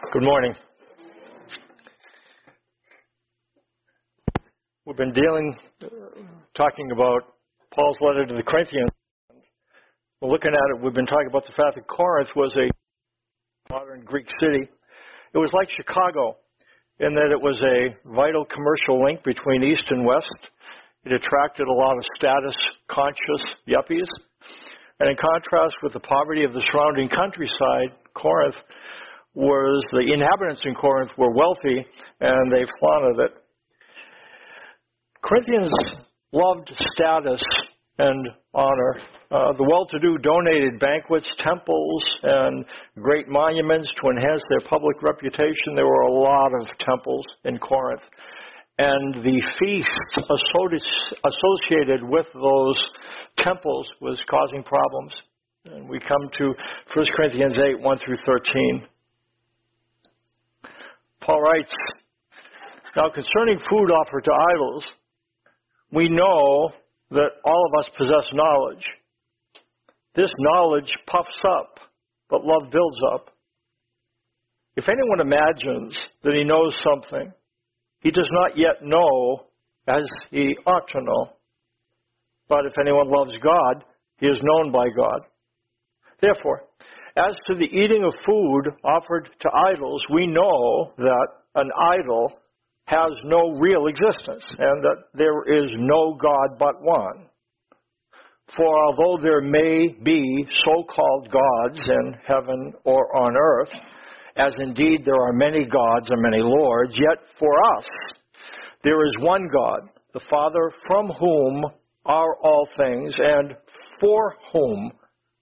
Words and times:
Good 0.00 0.22
morning. 0.22 0.54
We've 4.86 4.96
been 4.96 5.12
dealing, 5.12 5.54
talking 6.56 6.90
about 6.92 7.34
Paul's 7.74 7.98
letter 8.00 8.24
to 8.24 8.34
the 8.34 8.42
Corinthians. 8.42 8.90
We're 10.22 10.30
looking 10.30 10.52
at 10.52 10.76
it, 10.76 10.82
we've 10.82 10.94
been 10.94 11.04
talking 11.04 11.26
about 11.28 11.44
the 11.44 11.52
fact 11.52 11.74
that 11.74 11.86
Corinth 11.88 12.30
was 12.34 12.56
a 12.56 12.70
modern 13.70 14.04
Greek 14.04 14.26
city. 14.40 14.70
It 15.34 15.38
was 15.38 15.50
like 15.52 15.68
Chicago 15.76 16.38
in 17.00 17.12
that 17.12 17.28
it 17.30 17.42
was 17.42 17.60
a 17.60 18.08
vital 18.14 18.46
commercial 18.46 19.04
link 19.04 19.22
between 19.24 19.62
East 19.62 19.84
and 19.90 20.06
West. 20.06 20.40
It 21.04 21.12
attracted 21.12 21.66
a 21.66 21.72
lot 21.72 21.98
of 21.98 22.04
status 22.16 22.56
conscious 22.88 23.44
yuppies. 23.68 24.08
And 25.00 25.10
in 25.10 25.16
contrast 25.16 25.74
with 25.82 25.92
the 25.92 26.00
poverty 26.00 26.44
of 26.44 26.54
the 26.54 26.64
surrounding 26.72 27.08
countryside, 27.08 27.92
Corinth 28.14 28.56
was 29.38 29.86
the 29.92 30.12
inhabitants 30.12 30.62
in 30.64 30.74
Corinth 30.74 31.12
were 31.16 31.30
wealthy 31.30 31.86
and 32.20 32.52
they 32.52 32.66
flaunted 32.80 33.30
it. 33.30 33.32
Corinthians 35.22 35.70
loved 36.32 36.70
status 36.94 37.40
and 37.98 38.28
honor. 38.52 38.96
Uh, 39.30 39.52
the 39.54 39.62
well-to-do 39.62 40.18
donated 40.18 40.80
banquets, 40.80 41.30
temples, 41.38 42.04
and 42.24 42.64
great 43.00 43.28
monuments 43.28 43.88
to 44.00 44.08
enhance 44.08 44.42
their 44.50 44.68
public 44.68 45.02
reputation. 45.02 45.74
There 45.76 45.86
were 45.86 46.10
a 46.10 46.12
lot 46.12 46.50
of 46.60 46.66
temples 46.78 47.24
in 47.44 47.58
Corinth. 47.58 48.02
And 48.78 49.22
the 49.22 49.42
feasts 49.58 50.18
associated 51.22 52.02
with 52.02 52.26
those 52.34 52.80
temples 53.38 53.88
was 54.00 54.20
causing 54.28 54.64
problems. 54.64 55.14
And 55.66 55.88
we 55.88 56.00
come 56.00 56.30
to 56.38 56.54
1 56.94 57.06
Corinthians 57.16 57.58
8, 57.58 57.80
1 57.80 57.98
through 57.98 58.16
13. 58.26 58.88
Paul 61.28 61.42
writes, 61.42 61.72
Now 62.96 63.10
concerning 63.10 63.58
food 63.68 63.90
offered 63.90 64.24
to 64.24 64.30
idols, 64.54 64.86
we 65.92 66.08
know 66.08 66.70
that 67.10 67.32
all 67.44 67.66
of 67.66 67.80
us 67.80 67.90
possess 67.98 68.32
knowledge. 68.32 68.82
This 70.14 70.30
knowledge 70.38 70.90
puffs 71.06 71.38
up, 71.46 71.80
but 72.30 72.44
love 72.44 72.70
builds 72.72 72.96
up. 73.12 73.28
If 74.74 74.88
anyone 74.88 75.20
imagines 75.20 75.98
that 76.24 76.34
he 76.34 76.44
knows 76.44 76.74
something, 76.82 77.30
he 78.00 78.10
does 78.10 78.28
not 78.32 78.56
yet 78.56 78.82
know 78.82 79.42
as 79.86 80.04
he 80.30 80.56
ought 80.64 80.88
to 80.88 81.02
know. 81.02 81.32
But 82.48 82.64
if 82.64 82.72
anyone 82.80 83.10
loves 83.10 83.36
God, 83.42 83.84
he 84.16 84.28
is 84.28 84.40
known 84.42 84.72
by 84.72 84.86
God. 84.96 85.20
Therefore, 86.22 86.67
as 87.18 87.36
to 87.46 87.54
the 87.54 87.66
eating 87.66 88.04
of 88.04 88.14
food 88.24 88.72
offered 88.84 89.28
to 89.40 89.48
idols, 89.74 90.02
we 90.12 90.26
know 90.26 90.92
that 90.96 91.28
an 91.56 91.70
idol 91.92 92.32
has 92.86 93.10
no 93.24 93.58
real 93.60 93.86
existence 93.86 94.44
and 94.58 94.82
that 94.82 95.04
there 95.14 95.42
is 95.64 95.70
no 95.76 96.14
God 96.14 96.58
but 96.58 96.80
one. 96.80 97.28
For 98.56 98.84
although 98.84 99.22
there 99.22 99.42
may 99.42 99.88
be 100.02 100.46
so-called 100.64 101.30
gods 101.30 101.80
in 101.86 102.14
heaven 102.26 102.72
or 102.84 103.14
on 103.14 103.36
earth, 103.36 103.72
as 104.36 104.54
indeed 104.58 105.02
there 105.04 105.20
are 105.20 105.32
many 105.34 105.64
gods 105.66 106.08
and 106.08 106.22
many 106.22 106.42
lords, 106.42 106.94
yet 106.94 107.18
for 107.38 107.52
us 107.76 107.88
there 108.84 109.04
is 109.06 109.14
one 109.18 109.48
God, 109.52 109.80
the 110.14 110.20
Father, 110.30 110.72
from 110.86 111.08
whom 111.08 111.64
are 112.06 112.36
all 112.42 112.66
things 112.78 113.14
and 113.18 113.54
for 114.00 114.36
whom 114.52 114.92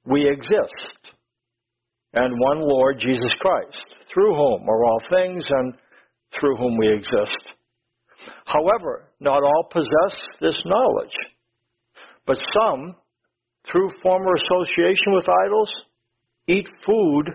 we 0.05 0.29
exist, 0.29 1.16
and 2.15 2.41
one 2.41 2.61
Lord, 2.61 2.99
Jesus 2.99 3.33
Christ, 3.41 3.85
through 4.13 4.35
whom 4.35 4.69
are 4.69 4.85
all 4.85 5.01
things 5.11 5.45
and 5.49 5.75
through 6.39 6.57
whom 6.57 6.77
we 6.77 6.93
exist. 6.93 7.53
However, 8.45 9.11
not 9.21 9.43
all 9.43 9.69
possess 9.71 10.21
this 10.41 10.61
knowledge, 10.65 11.15
but 12.27 12.39
some, 12.55 12.97
through 13.71 13.91
former 14.03 14.35
association 14.35 15.15
with 15.15 15.27
idols, 15.45 15.71
eat 16.49 16.69
food 16.85 17.31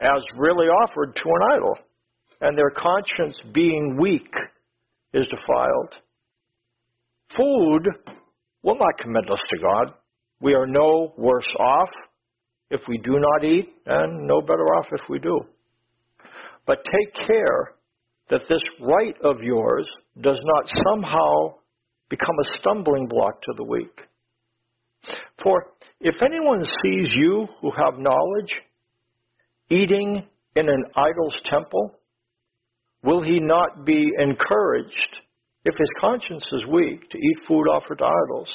as 0.00 0.24
really 0.38 0.66
offered 0.66 1.14
to 1.16 1.28
an 1.28 1.56
idol, 1.56 1.78
and 2.40 2.56
their 2.56 2.70
conscience 2.70 3.38
being 3.52 3.98
weak 4.00 4.30
is 5.14 5.26
defiled. 5.26 5.94
Food 7.36 7.88
will 8.62 8.76
not 8.76 8.98
commit 8.98 9.30
us 9.30 9.40
to 9.48 9.58
God. 9.58 9.94
We 10.40 10.54
are 10.54 10.66
no 10.66 11.14
worse 11.16 11.48
off 11.58 11.88
if 12.70 12.80
we 12.88 12.98
do 12.98 13.18
not 13.18 13.44
eat, 13.44 13.68
and 13.86 14.26
no 14.26 14.40
better 14.40 14.74
off 14.74 14.86
if 14.92 15.00
we 15.08 15.18
do. 15.18 15.40
But 16.66 16.78
take 16.84 17.26
care 17.26 17.74
that 18.28 18.42
this 18.48 18.62
right 18.80 19.14
of 19.22 19.42
yours 19.42 19.88
does 20.20 20.40
not 20.42 20.68
somehow 20.84 21.54
become 22.08 22.34
a 22.40 22.54
stumbling 22.58 23.06
block 23.08 23.42
to 23.42 23.52
the 23.56 23.64
weak. 23.64 24.00
For 25.42 25.72
if 26.00 26.16
anyone 26.22 26.64
sees 26.82 27.08
you 27.14 27.46
who 27.60 27.70
have 27.70 27.98
knowledge 27.98 28.52
eating 29.70 30.24
in 30.56 30.68
an 30.68 30.84
idol's 30.96 31.40
temple, 31.44 31.92
will 33.04 33.22
he 33.22 33.38
not 33.38 33.84
be 33.84 34.10
encouraged 34.18 35.20
if 35.64 35.74
his 35.76 35.88
conscience 36.00 36.44
is 36.52 36.64
weak 36.72 37.08
to 37.10 37.18
eat 37.18 37.46
food 37.46 37.68
offered 37.68 37.98
to 37.98 38.04
idols? 38.04 38.54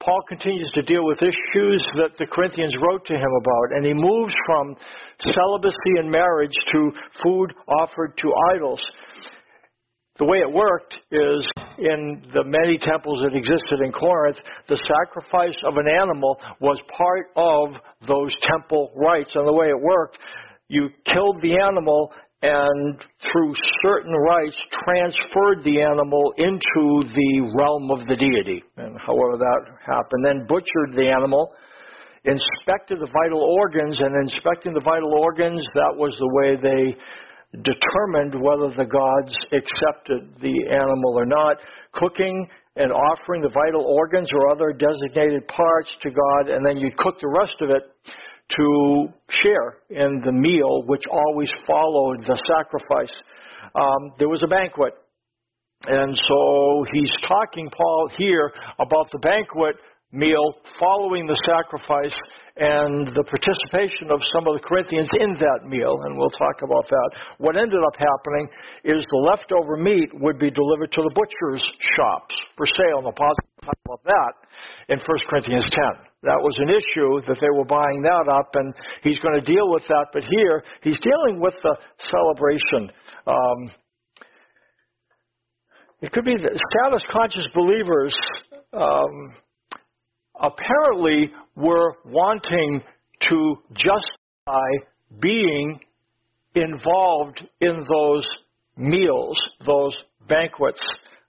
Paul 0.00 0.22
continues 0.28 0.70
to 0.74 0.82
deal 0.82 1.04
with 1.04 1.18
issues 1.18 1.82
that 1.96 2.16
the 2.18 2.26
Corinthians 2.26 2.74
wrote 2.80 3.04
to 3.06 3.14
him 3.14 3.32
about, 3.42 3.76
and 3.76 3.84
he 3.84 3.94
moves 3.94 4.32
from 4.46 4.76
celibacy 5.20 5.98
and 5.98 6.08
marriage 6.08 6.54
to 6.72 6.92
food 7.22 7.52
offered 7.80 8.16
to 8.18 8.32
idols. 8.54 8.80
The 10.18 10.24
way 10.24 10.38
it 10.38 10.52
worked 10.52 10.94
is 11.10 11.46
in 11.78 12.22
the 12.32 12.44
many 12.44 12.78
temples 12.78 13.22
that 13.22 13.36
existed 13.36 13.80
in 13.84 13.92
Corinth, 13.92 14.38
the 14.68 14.76
sacrifice 14.76 15.56
of 15.64 15.76
an 15.76 15.86
animal 15.88 16.38
was 16.60 16.80
part 16.96 17.30
of 17.36 17.74
those 18.06 18.32
temple 18.42 18.92
rites. 18.94 19.30
And 19.34 19.46
the 19.46 19.52
way 19.52 19.66
it 19.66 19.80
worked, 19.80 20.18
you 20.68 20.90
killed 21.04 21.40
the 21.40 21.58
animal 21.58 22.12
and 22.42 23.04
through 23.18 23.52
certain 23.82 24.14
rites 24.14 24.56
transferred 24.84 25.64
the 25.64 25.82
animal 25.82 26.32
into 26.38 27.02
the 27.10 27.50
realm 27.58 27.90
of 27.90 28.06
the 28.06 28.14
deity. 28.14 28.62
And 28.76 28.94
however 29.00 29.34
that 29.38 29.60
happened, 29.82 30.22
then 30.24 30.46
butchered 30.46 30.94
the 30.94 31.10
animal, 31.10 31.50
inspected 32.24 33.00
the 33.00 33.10
vital 33.10 33.42
organs, 33.42 33.98
and 33.98 34.14
inspecting 34.22 34.72
the 34.72 34.86
vital 34.86 35.12
organs, 35.18 35.66
that 35.74 35.94
was 35.98 36.14
the 36.18 36.30
way 36.30 36.54
they 36.54 36.94
determined 37.64 38.38
whether 38.38 38.70
the 38.76 38.86
gods 38.86 39.34
accepted 39.50 40.30
the 40.38 40.56
animal 40.70 41.18
or 41.18 41.26
not. 41.26 41.56
Cooking 41.92 42.46
and 42.76 42.92
offering 42.92 43.42
the 43.42 43.50
vital 43.50 43.82
organs 43.82 44.30
or 44.32 44.52
other 44.52 44.70
designated 44.70 45.48
parts 45.48 45.90
to 46.02 46.10
God, 46.10 46.54
and 46.54 46.64
then 46.64 46.78
you'd 46.78 46.96
cook 46.96 47.18
the 47.18 47.34
rest 47.34 47.56
of 47.60 47.70
it 47.70 47.82
to 48.56 49.08
share 49.28 49.78
in 49.90 50.22
the 50.24 50.32
meal 50.32 50.82
which 50.86 51.02
always 51.10 51.50
followed 51.66 52.22
the 52.26 52.40
sacrifice. 52.46 53.14
Um, 53.74 54.12
there 54.18 54.28
was 54.28 54.42
a 54.42 54.48
banquet. 54.48 54.94
And 55.84 56.18
so 56.26 56.84
he's 56.92 57.10
talking, 57.28 57.70
Paul, 57.70 58.10
here 58.16 58.52
about 58.80 59.10
the 59.12 59.18
banquet 59.18 59.76
meal 60.12 60.54
following 60.80 61.26
the 61.26 61.36
sacrifice 61.44 62.16
and 62.58 63.06
the 63.14 63.22
participation 63.22 64.10
of 64.10 64.18
some 64.34 64.42
of 64.50 64.58
the 64.58 64.64
Corinthians 64.66 65.06
in 65.22 65.30
that 65.38 65.70
meal, 65.70 65.94
and 66.02 66.18
we'll 66.18 66.34
talk 66.34 66.58
about 66.66 66.90
that. 66.90 67.10
What 67.38 67.54
ended 67.54 67.78
up 67.86 67.94
happening 67.94 68.50
is 68.82 69.06
the 69.06 69.22
leftover 69.30 69.78
meat 69.78 70.10
would 70.18 70.42
be 70.42 70.50
delivered 70.50 70.90
to 70.90 71.02
the 71.06 71.14
butcher's 71.14 71.62
shops 71.94 72.34
for 72.58 72.66
sale, 72.66 72.98
and 72.98 73.06
the 73.06 73.14
positive 73.14 73.62
talk 73.62 73.78
about 73.86 74.02
that 74.10 74.32
in 74.90 74.98
1 74.98 75.06
Corinthians 75.30 75.70
10. 75.70 76.02
That 76.26 76.42
was 76.42 76.58
an 76.58 76.66
issue 76.66 77.22
that 77.30 77.38
they 77.38 77.52
were 77.54 77.68
buying 77.68 78.02
that 78.02 78.26
up, 78.26 78.50
and 78.58 78.74
he's 79.06 79.22
going 79.22 79.38
to 79.38 79.46
deal 79.46 79.70
with 79.70 79.86
that. 79.86 80.10
But 80.10 80.26
here, 80.26 80.64
he's 80.82 80.98
dealing 80.98 81.38
with 81.38 81.54
the 81.62 81.78
celebration. 82.10 82.90
Um, 83.22 83.70
it 86.02 86.10
could 86.10 86.24
be 86.24 86.34
that 86.42 86.58
status 86.74 87.06
conscious 87.14 87.46
believers 87.54 88.14
um, 88.74 89.30
apparently 90.40 91.30
were 91.56 91.96
wanting 92.04 92.82
to 93.28 93.56
justify 93.74 94.68
being 95.20 95.80
involved 96.54 97.42
in 97.60 97.84
those 97.88 98.26
meals, 98.76 99.38
those 99.66 99.96
banquets, 100.28 100.80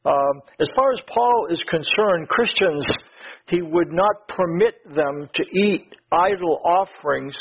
Um, 0.06 0.42
as 0.62 0.70
far 0.76 0.94
as 0.94 1.02
Paul 1.14 1.48
is 1.50 1.60
concerned, 1.68 2.30
Christians, 2.30 2.88
he 3.48 3.62
would 3.62 3.92
not 3.92 4.28
permit 4.30 4.76
them 4.96 5.30
to 5.34 5.44
eat 5.60 5.94
idol 6.12 6.62
offerings 6.64 7.36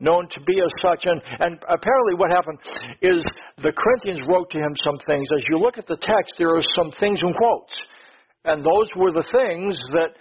known 0.00 0.26
to 0.30 0.40
be 0.40 0.60
as 0.60 0.72
such. 0.82 1.06
And, 1.06 1.22
and 1.38 1.54
apparently, 1.68 2.14
what 2.16 2.30
happened 2.32 2.58
is 3.02 3.24
the 3.62 3.72
Corinthians 3.72 4.26
wrote 4.28 4.50
to 4.50 4.58
him 4.58 4.74
some 4.84 4.98
things. 5.06 5.28
As 5.36 5.44
you 5.48 5.58
look 5.58 5.78
at 5.78 5.86
the 5.86 5.98
text, 5.98 6.34
there 6.36 6.56
are 6.56 6.64
some 6.74 6.90
things 6.98 7.20
in 7.22 7.32
quotes. 7.32 7.74
And 8.44 8.64
those 8.64 8.90
were 8.96 9.12
the 9.12 9.28
things 9.30 9.76
that 9.92 10.16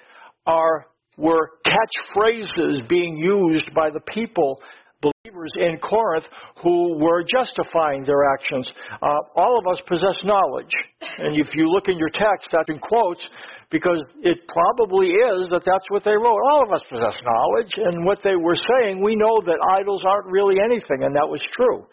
are 0.50 0.88
were 1.18 1.52
catchphrases 1.68 2.88
being 2.88 3.18
used 3.18 3.74
by 3.76 3.90
the 3.90 4.00
people 4.14 4.60
believers 5.02 5.52
in 5.56 5.78
Corinth 5.80 6.26
who 6.64 6.98
were 7.00 7.24
justifying 7.24 8.04
their 8.06 8.32
actions. 8.34 8.70
Uh, 9.02 9.20
all 9.36 9.60
of 9.60 9.68
us 9.72 9.80
possess 9.88 10.16
knowledge. 10.24 10.72
And 11.18 11.40
if 11.40 11.48
you 11.56 11.70
look 11.72 11.88
in 11.88 11.98
your 11.98 12.10
text, 12.10 12.50
that's 12.52 12.68
in 12.68 12.80
quotes 12.80 13.24
because 13.72 14.04
it 14.24 14.40
probably 14.48 15.08
is 15.08 15.48
that 15.52 15.64
that's 15.64 15.88
what 15.90 16.04
they 16.04 16.16
wrote. 16.16 16.40
All 16.52 16.64
of 16.66 16.74
us 16.74 16.82
possess 16.90 17.16
knowledge. 17.24 17.72
And 17.78 18.06
what 18.06 18.20
they 18.24 18.36
were 18.36 18.58
saying, 18.58 19.02
we 19.02 19.16
know 19.16 19.40
that 19.46 19.60
idols 19.80 20.04
aren't 20.06 20.28
really 20.28 20.56
anything, 20.60 21.04
and 21.04 21.16
that 21.16 21.30
was 21.30 21.42
true. 21.52 21.86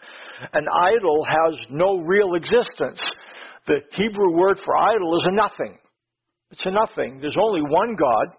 An 0.53 0.65
idol 0.67 1.23
has 1.23 1.55
no 1.69 1.99
real 2.07 2.35
existence. 2.35 3.03
The 3.67 3.79
Hebrew 3.95 4.35
word 4.35 4.59
for 4.65 4.75
idol 4.75 5.15
is 5.17 5.25
a 5.27 5.35
nothing. 5.35 5.77
It's 6.51 6.65
a 6.65 6.71
nothing. 6.71 7.19
There's 7.19 7.37
only 7.39 7.61
one 7.61 7.95
God 7.95 8.35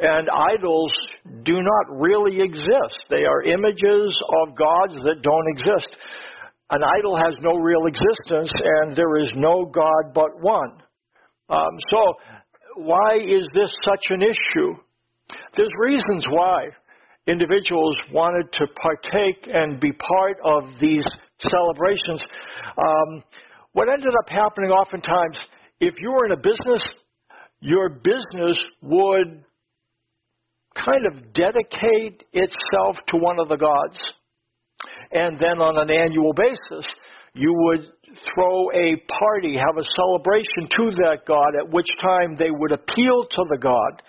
and 0.00 0.28
idols 0.30 0.92
do 1.42 1.54
not 1.54 1.98
really 1.98 2.40
exist. 2.40 2.98
They 3.10 3.24
are 3.24 3.42
images 3.42 4.16
of 4.42 4.56
gods 4.56 4.94
that 5.04 5.22
don't 5.22 5.48
exist. 5.50 5.88
An 6.70 6.82
idol 6.98 7.16
has 7.16 7.34
no 7.40 7.58
real 7.58 7.86
existence, 7.86 8.52
and 8.62 8.94
there 8.94 9.18
is 9.18 9.30
no 9.34 9.64
God 9.64 10.14
but 10.14 10.40
one. 10.40 10.72
Um, 11.48 11.78
so, 11.90 12.14
why 12.76 13.16
is 13.16 13.48
this 13.54 13.70
such 13.84 14.04
an 14.10 14.22
issue? 14.22 14.74
There's 15.56 15.72
reasons 15.80 16.26
why 16.30 16.68
individuals 17.26 17.96
wanted 18.12 18.52
to 18.52 18.66
partake 18.80 19.48
and 19.52 19.80
be 19.80 19.92
part 19.92 20.38
of 20.44 20.78
these 20.80 21.06
celebrations. 21.40 22.24
Um, 22.76 23.22
what 23.72 23.88
ended 23.88 24.12
up 24.18 24.28
happening 24.28 24.70
oftentimes, 24.70 25.38
if 25.80 25.94
you 26.00 26.10
were 26.10 26.26
in 26.26 26.32
a 26.32 26.36
business, 26.36 26.82
your 27.60 27.88
business 27.88 28.58
would 28.82 29.44
kind 30.84 31.06
of 31.06 31.32
dedicate 31.32 32.24
itself 32.32 32.96
to 33.08 33.16
one 33.16 33.38
of 33.38 33.48
the 33.48 33.56
gods. 33.56 33.98
And 35.12 35.38
then 35.38 35.60
on 35.60 35.78
an 35.78 35.90
annual 35.90 36.32
basis, 36.34 36.86
you 37.34 37.52
would 37.52 37.86
throw 38.34 38.70
a 38.72 38.96
party, 39.18 39.56
have 39.56 39.76
a 39.78 39.86
celebration 39.96 40.68
to 40.70 40.90
that 41.04 41.26
God, 41.26 41.54
at 41.58 41.72
which 41.72 41.88
time 42.00 42.36
they 42.38 42.50
would 42.50 42.72
appeal 42.72 43.26
to 43.30 43.44
the 43.50 43.58
God 43.60 44.02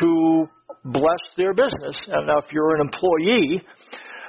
to 0.00 0.46
bless 0.84 1.22
their 1.36 1.54
business. 1.54 1.98
And 2.06 2.26
now, 2.26 2.38
if 2.38 2.46
you're 2.52 2.76
an 2.76 2.82
employee, 2.82 3.62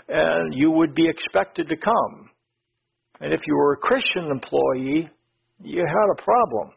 and 0.10 0.54
you 0.56 0.72
would 0.72 0.96
be 0.96 1.08
expected 1.08 1.70
to 1.70 1.76
come. 1.76 2.30
And 3.22 3.34
if 3.34 3.42
you 3.46 3.56
were 3.56 3.74
a 3.74 3.78
Christian 3.78 4.26
employee, 4.32 5.10
you 5.62 5.86
had 5.86 6.08
a 6.12 6.24
problem. 6.24 6.72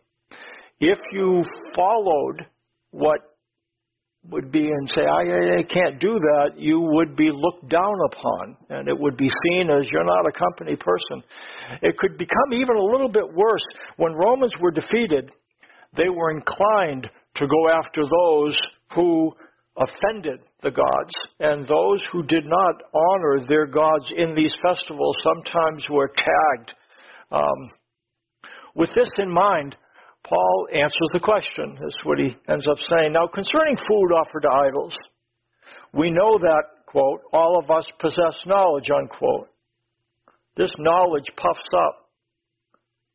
If 0.81 0.99
you 1.13 1.43
followed 1.75 2.47
what 2.91 3.32
would 4.31 4.53
be 4.53 4.65
and 4.65 4.89
say, 4.91 5.03
I, 5.03 5.59
I 5.59 5.63
can't 5.65 6.01
do 6.01 6.19
that, 6.19 6.53
you 6.57 6.81
would 6.81 7.17
be 7.17 7.31
looked 7.33 7.69
down 7.69 7.95
upon, 8.07 8.57
and 8.71 8.89
it 8.89 8.99
would 8.99 9.17
be 9.17 9.29
seen 9.29 9.69
as 9.71 9.87
you're 9.91 10.05
not 10.05 10.29
a 10.29 10.33
company 10.33 10.77
person. 10.77 11.25
It 11.83 11.99
could 11.99 12.17
become 12.17 12.53
even 12.53 12.77
a 12.77 12.85
little 12.85 13.09
bit 13.09 13.35
worse. 13.35 13.65
When 13.97 14.13
Romans 14.15 14.55
were 14.61 14.71
defeated, 14.71 15.31
they 15.97 16.09
were 16.09 16.31
inclined 16.31 17.11
to 17.37 17.47
go 17.47 17.69
after 17.75 18.03
those 18.03 18.57
who 18.95 19.33
offended 19.77 20.41
the 20.63 20.71
gods, 20.71 21.15
and 21.41 21.67
those 21.67 22.05
who 22.13 22.23
did 22.23 22.45
not 22.45 22.75
honor 22.95 23.45
their 23.49 23.67
gods 23.67 24.05
in 24.17 24.35
these 24.35 24.55
festivals 24.63 25.17
sometimes 25.25 25.83
were 25.91 26.09
tagged. 26.09 26.75
Um, 27.33 27.71
with 28.75 28.91
this 28.95 29.11
in 29.19 29.33
mind, 29.33 29.75
Paul 30.25 30.69
answers 30.73 31.11
the 31.13 31.21
question. 31.21 31.77
That's 31.81 32.05
what 32.05 32.19
he 32.19 32.37
ends 32.49 32.67
up 32.69 32.79
saying. 32.89 33.13
Now, 33.13 33.27
concerning 33.27 33.77
food 33.77 34.13
offered 34.13 34.43
to 34.43 34.51
idols, 34.69 34.95
we 35.93 36.11
know 36.11 36.39
that, 36.39 36.63
quote, 36.87 37.21
all 37.33 37.59
of 37.59 37.71
us 37.71 37.87
possess 37.99 38.37
knowledge, 38.47 38.89
unquote. 38.91 39.49
This 40.57 40.73
knowledge 40.79 41.27
puffs 41.37 41.69
up, 41.75 42.11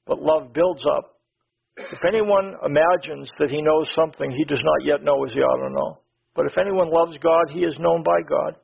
but 0.06 0.21
love 0.21 0.54
builds 0.54 0.83
up. 0.98 1.13
If 1.77 2.00
anyone 2.07 2.56
imagines 2.65 3.30
that 3.38 3.51
he 3.51 3.62
knows 3.62 3.88
something 3.95 4.31
he 4.31 4.45
does 4.45 4.62
not 4.63 4.86
yet 4.86 5.04
know 5.04 5.24
as 5.24 5.33
he 5.33 5.39
ought 5.39 5.68
to 5.68 5.74
know. 5.74 5.95
But 6.36 6.48
if 6.48 6.57
anyone 6.57 6.92
loves 6.92 7.18
God, 7.19 7.50
he 7.51 7.62
is 7.62 7.75
known 7.80 8.04
by 8.04 8.21
God. 8.27 8.56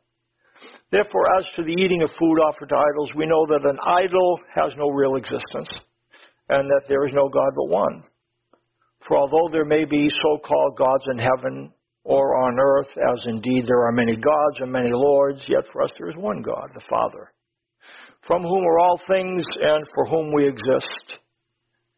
Therefore, 0.91 1.37
as 1.37 1.45
to 1.55 1.63
the 1.63 1.73
eating 1.73 2.01
of 2.03 2.09
food 2.19 2.37
offered 2.39 2.69
to 2.69 2.75
idols, 2.75 3.11
we 3.15 3.25
know 3.25 3.45
that 3.47 3.69
an 3.69 3.77
idol 3.85 4.39
has 4.53 4.73
no 4.77 4.89
real 4.89 5.15
existence, 5.15 5.69
and 6.49 6.67
that 6.69 6.83
there 6.87 7.05
is 7.05 7.13
no 7.13 7.29
God 7.29 7.53
but 7.55 7.69
one. 7.69 8.03
For 9.07 9.17
although 9.17 9.49
there 9.51 9.65
may 9.65 9.85
be 9.85 10.09
so 10.21 10.37
called 10.37 10.77
gods 10.77 11.05
in 11.11 11.19
heaven 11.19 11.73
or 12.05 12.35
on 12.43 12.57
earth, 12.59 12.89
as 13.13 13.23
indeed 13.25 13.65
there 13.67 13.85
are 13.85 13.91
many 13.91 14.15
gods 14.15 14.57
and 14.59 14.71
many 14.71 14.91
lords, 14.91 15.41
yet 15.47 15.63
for 15.71 15.81
us 15.81 15.91
there 15.97 16.09
is 16.09 16.15
one 16.15 16.41
God, 16.41 16.69
the 16.73 16.83
Father, 16.89 17.31
from 18.27 18.43
whom 18.43 18.65
are 18.65 18.79
all 18.79 18.99
things 19.07 19.43
and 19.61 19.85
for 19.95 20.05
whom 20.05 20.33
we 20.33 20.47
exist, 20.47 21.19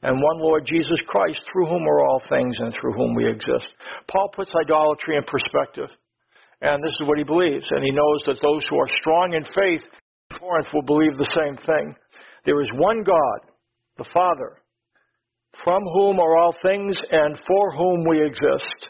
and 0.01 0.21
one 0.21 0.39
Lord 0.39 0.65
Jesus 0.65 0.99
Christ, 1.07 1.39
through 1.51 1.65
whom 1.65 1.87
are 1.87 2.05
all 2.05 2.21
things 2.29 2.55
and 2.59 2.73
through 2.73 2.93
whom 2.93 3.15
we 3.15 3.29
exist. 3.29 3.67
Paul 4.09 4.29
puts 4.35 4.51
idolatry 4.65 5.17
in 5.17 5.23
perspective, 5.23 5.89
and 6.61 6.83
this 6.83 6.93
is 6.99 7.07
what 7.07 7.17
he 7.17 7.23
believes, 7.23 7.65
and 7.69 7.83
he 7.83 7.91
knows 7.91 8.21
that 8.25 8.41
those 8.41 8.63
who 8.69 8.77
are 8.77 8.99
strong 9.01 9.33
in 9.33 9.43
faith 9.45 9.81
in 10.31 10.37
Corinth 10.37 10.67
will 10.73 10.83
believe 10.83 11.17
the 11.17 11.35
same 11.35 11.57
thing. 11.65 11.95
There 12.45 12.61
is 12.61 12.69
one 12.75 13.03
God, 13.03 13.39
the 13.97 14.05
Father, 14.13 14.61
from 15.63 15.83
whom 15.83 16.19
are 16.19 16.37
all 16.37 16.55
things 16.61 16.95
and 17.11 17.37
for 17.47 17.71
whom 17.71 18.05
we 18.07 18.25
exist. 18.25 18.87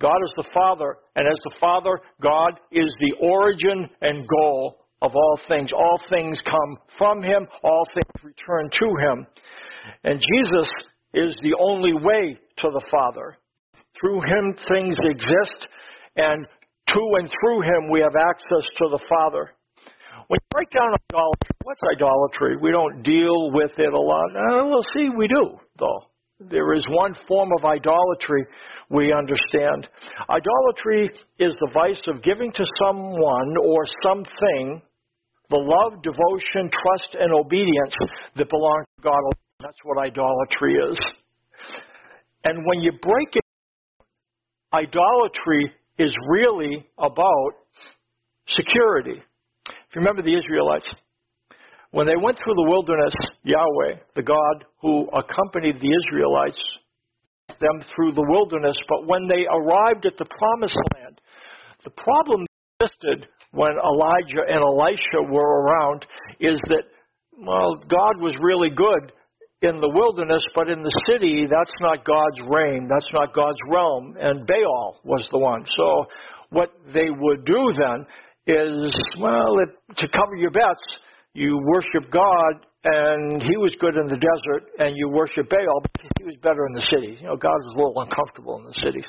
God 0.00 0.16
is 0.24 0.32
the 0.36 0.50
Father, 0.52 0.96
and 1.16 1.26
as 1.26 1.38
the 1.44 1.54
Father, 1.60 2.00
God 2.20 2.58
is 2.72 2.92
the 2.98 3.14
origin 3.20 3.88
and 4.00 4.26
goal 4.26 4.84
of 5.00 5.14
all 5.14 5.40
things. 5.48 5.70
All 5.72 5.98
things 6.10 6.40
come 6.44 6.76
from 6.98 7.22
Him, 7.22 7.46
all 7.62 7.86
things 7.94 8.24
return 8.24 8.70
to 8.70 8.86
Him. 9.06 9.26
And 10.02 10.20
Jesus 10.20 10.68
is 11.14 11.34
the 11.42 11.56
only 11.58 11.92
way 11.94 12.38
to 12.58 12.70
the 12.70 12.84
Father. 12.90 13.38
Through 14.00 14.22
Him, 14.22 14.56
things 14.68 14.98
exist, 15.04 15.68
and 16.16 16.46
to 16.88 17.00
and 17.18 17.30
through 17.30 17.62
Him, 17.62 17.90
we 17.90 18.00
have 18.00 18.16
access 18.16 18.66
to 18.78 18.88
the 18.90 19.04
Father. 19.08 19.53
When 20.28 20.38
you 20.40 20.48
break 20.50 20.70
down 20.70 20.94
idolatry, 21.10 21.56
what's 21.62 21.80
idolatry? 21.92 22.56
We 22.56 22.70
don't 22.70 23.02
deal 23.02 23.50
with 23.52 23.72
it 23.76 23.92
a 23.92 24.00
lot. 24.00 24.30
Uh, 24.30 24.66
we'll 24.66 24.86
see, 24.94 25.08
we 25.16 25.28
do, 25.28 25.58
though. 25.78 26.00
There 26.40 26.74
is 26.74 26.84
one 26.88 27.14
form 27.28 27.50
of 27.56 27.64
idolatry 27.64 28.44
we 28.90 29.12
understand. 29.12 29.88
Idolatry 30.28 31.10
is 31.38 31.54
the 31.60 31.70
vice 31.72 32.02
of 32.08 32.22
giving 32.22 32.52
to 32.52 32.64
someone 32.82 33.54
or 33.62 33.84
something 34.02 34.82
the 35.50 35.56
love, 35.56 36.02
devotion, 36.02 36.70
trust, 36.70 37.16
and 37.20 37.32
obedience 37.32 37.96
that 38.34 38.48
belong 38.48 38.84
to 38.96 39.02
God. 39.02 39.18
alone. 39.18 39.32
That's 39.60 39.78
what 39.84 39.98
idolatry 39.98 40.74
is. 40.90 41.00
And 42.44 42.64
when 42.66 42.80
you 42.80 42.92
break 43.00 43.28
it, 43.34 43.44
idolatry 44.72 45.72
is 45.98 46.12
really 46.30 46.86
about 46.98 47.52
security. 48.48 49.22
You 49.94 50.00
remember 50.00 50.22
the 50.22 50.36
Israelites, 50.36 50.90
when 51.92 52.06
they 52.06 52.18
went 52.18 52.36
through 52.42 52.58
the 52.58 52.68
wilderness, 52.68 53.14
Yahweh, 53.44 54.02
the 54.16 54.26
God 54.26 54.64
who 54.82 55.06
accompanied 55.14 55.78
the 55.78 55.94
Israelites, 55.94 56.58
them 57.60 57.78
through 57.94 58.12
the 58.18 58.26
wilderness, 58.26 58.76
but 58.88 59.06
when 59.06 59.28
they 59.28 59.46
arrived 59.46 60.04
at 60.06 60.18
the 60.18 60.26
promised 60.26 60.74
land, 60.98 61.20
the 61.84 61.94
problem 61.94 62.44
existed 62.80 63.28
when 63.52 63.70
Elijah 63.70 64.42
and 64.42 64.58
Elisha 64.58 65.30
were 65.30 65.62
around 65.62 66.04
is 66.40 66.58
that, 66.66 66.90
well, 67.38 67.76
God 67.86 68.18
was 68.18 68.34
really 68.42 68.70
good 68.70 69.12
in 69.62 69.78
the 69.78 69.94
wilderness, 69.94 70.42
but 70.56 70.68
in 70.68 70.82
the 70.82 71.02
city, 71.06 71.46
that's 71.46 71.74
not 71.80 72.04
God's 72.04 72.40
reign, 72.50 72.88
that's 72.90 73.12
not 73.14 73.32
God's 73.32 73.62
realm, 73.70 74.16
and 74.18 74.44
Baal 74.44 74.98
was 75.04 75.24
the 75.30 75.38
one. 75.38 75.64
So 75.76 76.06
what 76.50 76.70
they 76.92 77.10
would 77.10 77.44
do 77.44 77.62
then 77.78 78.06
is, 78.46 78.94
well, 79.18 79.58
it, 79.60 79.96
to 79.96 80.08
cover 80.08 80.36
your 80.36 80.50
bets, 80.50 80.82
you 81.32 81.58
worship 81.64 82.10
God, 82.10 82.66
and 82.84 83.42
he 83.42 83.56
was 83.56 83.74
good 83.80 83.96
in 83.96 84.06
the 84.06 84.20
desert, 84.20 84.70
and 84.78 84.94
you 84.96 85.08
worship 85.08 85.48
Baal 85.48 85.80
because 85.82 86.10
he 86.18 86.24
was 86.24 86.36
better 86.42 86.66
in 86.66 86.74
the 86.74 86.86
cities. 86.90 87.18
You 87.20 87.28
know, 87.28 87.36
God 87.36 87.56
was 87.64 87.74
a 87.74 87.78
little 87.78 88.00
uncomfortable 88.00 88.58
in 88.58 88.64
the 88.64 88.78
cities. 88.84 89.06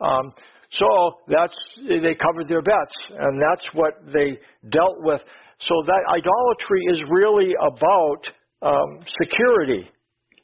Um, 0.00 0.32
so 0.70 1.18
that's 1.26 1.54
they 1.86 2.14
covered 2.14 2.46
their 2.48 2.62
bets, 2.62 2.94
and 3.10 3.42
that's 3.42 3.66
what 3.74 3.98
they 4.14 4.38
dealt 4.70 5.02
with. 5.02 5.20
So 5.58 5.74
that 5.86 6.02
idolatry 6.08 6.80
is 6.92 7.02
really 7.10 7.52
about 7.60 8.22
um, 8.62 9.04
security, 9.20 9.90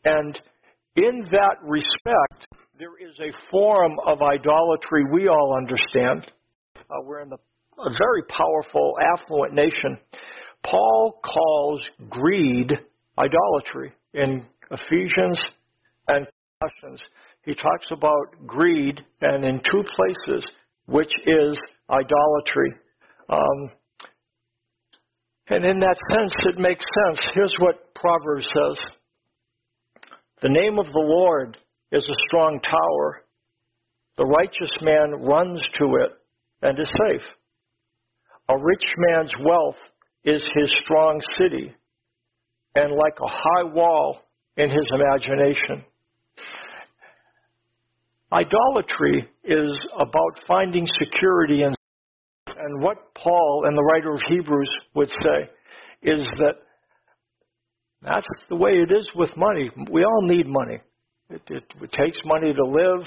and 0.05 0.39
in 0.97 1.25
that 1.31 1.57
respect, 1.63 2.47
there 2.79 2.99
is 2.99 3.15
a 3.21 3.31
form 3.51 3.93
of 4.05 4.21
idolatry 4.23 5.05
we 5.13 5.29
all 5.29 5.57
understand. 5.57 6.27
Uh, 6.77 6.83
we're 7.05 7.21
in 7.21 7.29
the, 7.29 7.39
a 7.79 7.91
very 7.91 8.23
powerful, 8.29 8.95
affluent 9.01 9.55
nation. 9.55 9.99
Paul 10.65 11.21
calls 11.23 11.83
greed 12.09 12.73
idolatry 13.19 13.93
in 14.15 14.45
Ephesians 14.71 15.41
and 16.09 16.27
Colossians. 16.61 17.03
He 17.43 17.55
talks 17.55 17.87
about 17.91 18.47
greed, 18.47 19.01
and 19.21 19.45
in 19.45 19.61
two 19.71 19.85
places, 19.95 20.51
which 20.87 21.13
is 21.27 21.59
idolatry. 21.89 22.73
Um, 23.29 23.71
and 25.49 25.65
in 25.65 25.79
that 25.79 25.99
sense, 26.11 26.35
it 26.47 26.59
makes 26.59 26.85
sense. 27.05 27.29
Here's 27.35 27.55
what 27.61 27.95
Proverbs 27.95 28.47
says 28.47 28.87
The 30.43 30.49
name 30.49 30.79
of 30.79 30.87
the 30.87 30.99
Lord 30.99 31.57
is 31.93 32.03
a 32.03 32.23
strong 32.29 32.61
tower. 32.61 33.23
The 34.17 34.25
righteous 34.25 34.75
man 34.81 35.13
runs 35.21 35.63
to 35.79 35.85
it 35.85 36.13
and 36.63 36.79
is 36.81 36.89
safe. 37.07 37.23
A 38.49 38.55
rich 38.55 38.85
man's 38.97 39.33
wealth 39.45 39.77
is 40.25 40.43
his 40.55 40.73
strong 40.85 41.21
city, 41.39 41.75
and 42.75 42.93
like 42.93 43.19
a 43.21 43.29
high 43.29 43.73
wall 43.73 44.21
in 44.57 44.69
his 44.69 44.91
imagination. 44.93 45.85
Idolatry 48.33 49.29
is 49.45 49.79
about 49.95 50.41
finding 50.47 50.87
security 50.99 51.63
in 51.63 51.75
and 52.59 52.83
what 52.83 53.15
Paul 53.15 53.65
and 53.67 53.77
the 53.77 53.83
writer 53.83 54.15
of 54.15 54.21
Hebrews 54.29 54.71
would 54.95 55.09
say 55.09 55.51
is 56.03 56.27
that 56.39 56.55
that's 58.03 58.27
the 58.49 58.57
way 58.57 58.73
it 58.73 58.93
is 58.93 59.09
with 59.15 59.31
money. 59.37 59.71
We 59.91 60.05
all 60.05 60.23
need 60.23 60.47
money. 60.47 60.81
It, 61.29 61.43
it, 61.49 61.65
it 61.83 61.93
takes 61.93 62.19
money 62.25 62.53
to 62.55 62.65
live. 62.65 63.07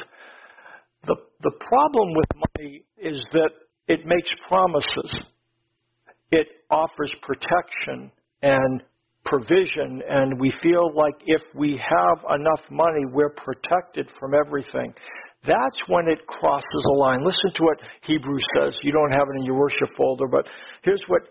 The, 1.06 1.16
the 1.42 1.52
problem 1.52 2.10
with 2.14 2.26
money 2.36 2.84
is 2.98 3.20
that 3.32 3.50
it 3.90 4.06
makes 4.06 4.30
promises. 4.48 5.26
It 6.32 6.48
offers 6.70 7.12
protection 7.24 8.12
and 8.42 8.84
provision, 9.26 10.02
and 10.08 10.40
we 10.40 10.54
feel 10.64 10.94
like 10.96 11.16
if 11.26 11.42
we 11.56 11.72
have 11.72 12.20
enough 12.40 12.62
money, 12.72 13.06
we're 13.12 13.32
protected 13.32 14.10
from 14.20 14.34
everything. 14.34 14.94
That's 15.44 15.80
when 15.88 16.08
it 16.08 16.26
crosses 16.28 16.84
a 16.86 16.94
line. 16.94 17.26
Listen 17.26 17.52
to 17.56 17.64
what 17.64 17.80
Hebrews 18.04 18.46
says. 18.58 18.78
You 18.84 18.92
don't 18.92 19.12
have 19.12 19.28
it 19.34 19.40
in 19.40 19.46
your 19.46 19.58
worship 19.58 19.90
folder, 19.98 20.28
but 20.28 20.48
here's 20.84 21.04
what 21.08 21.22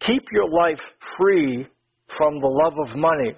keep 0.00 0.22
your 0.32 0.48
life 0.48 0.80
free 1.18 1.66
from 2.16 2.40
the 2.40 2.46
love 2.46 2.74
of 2.88 2.96
money 2.96 3.34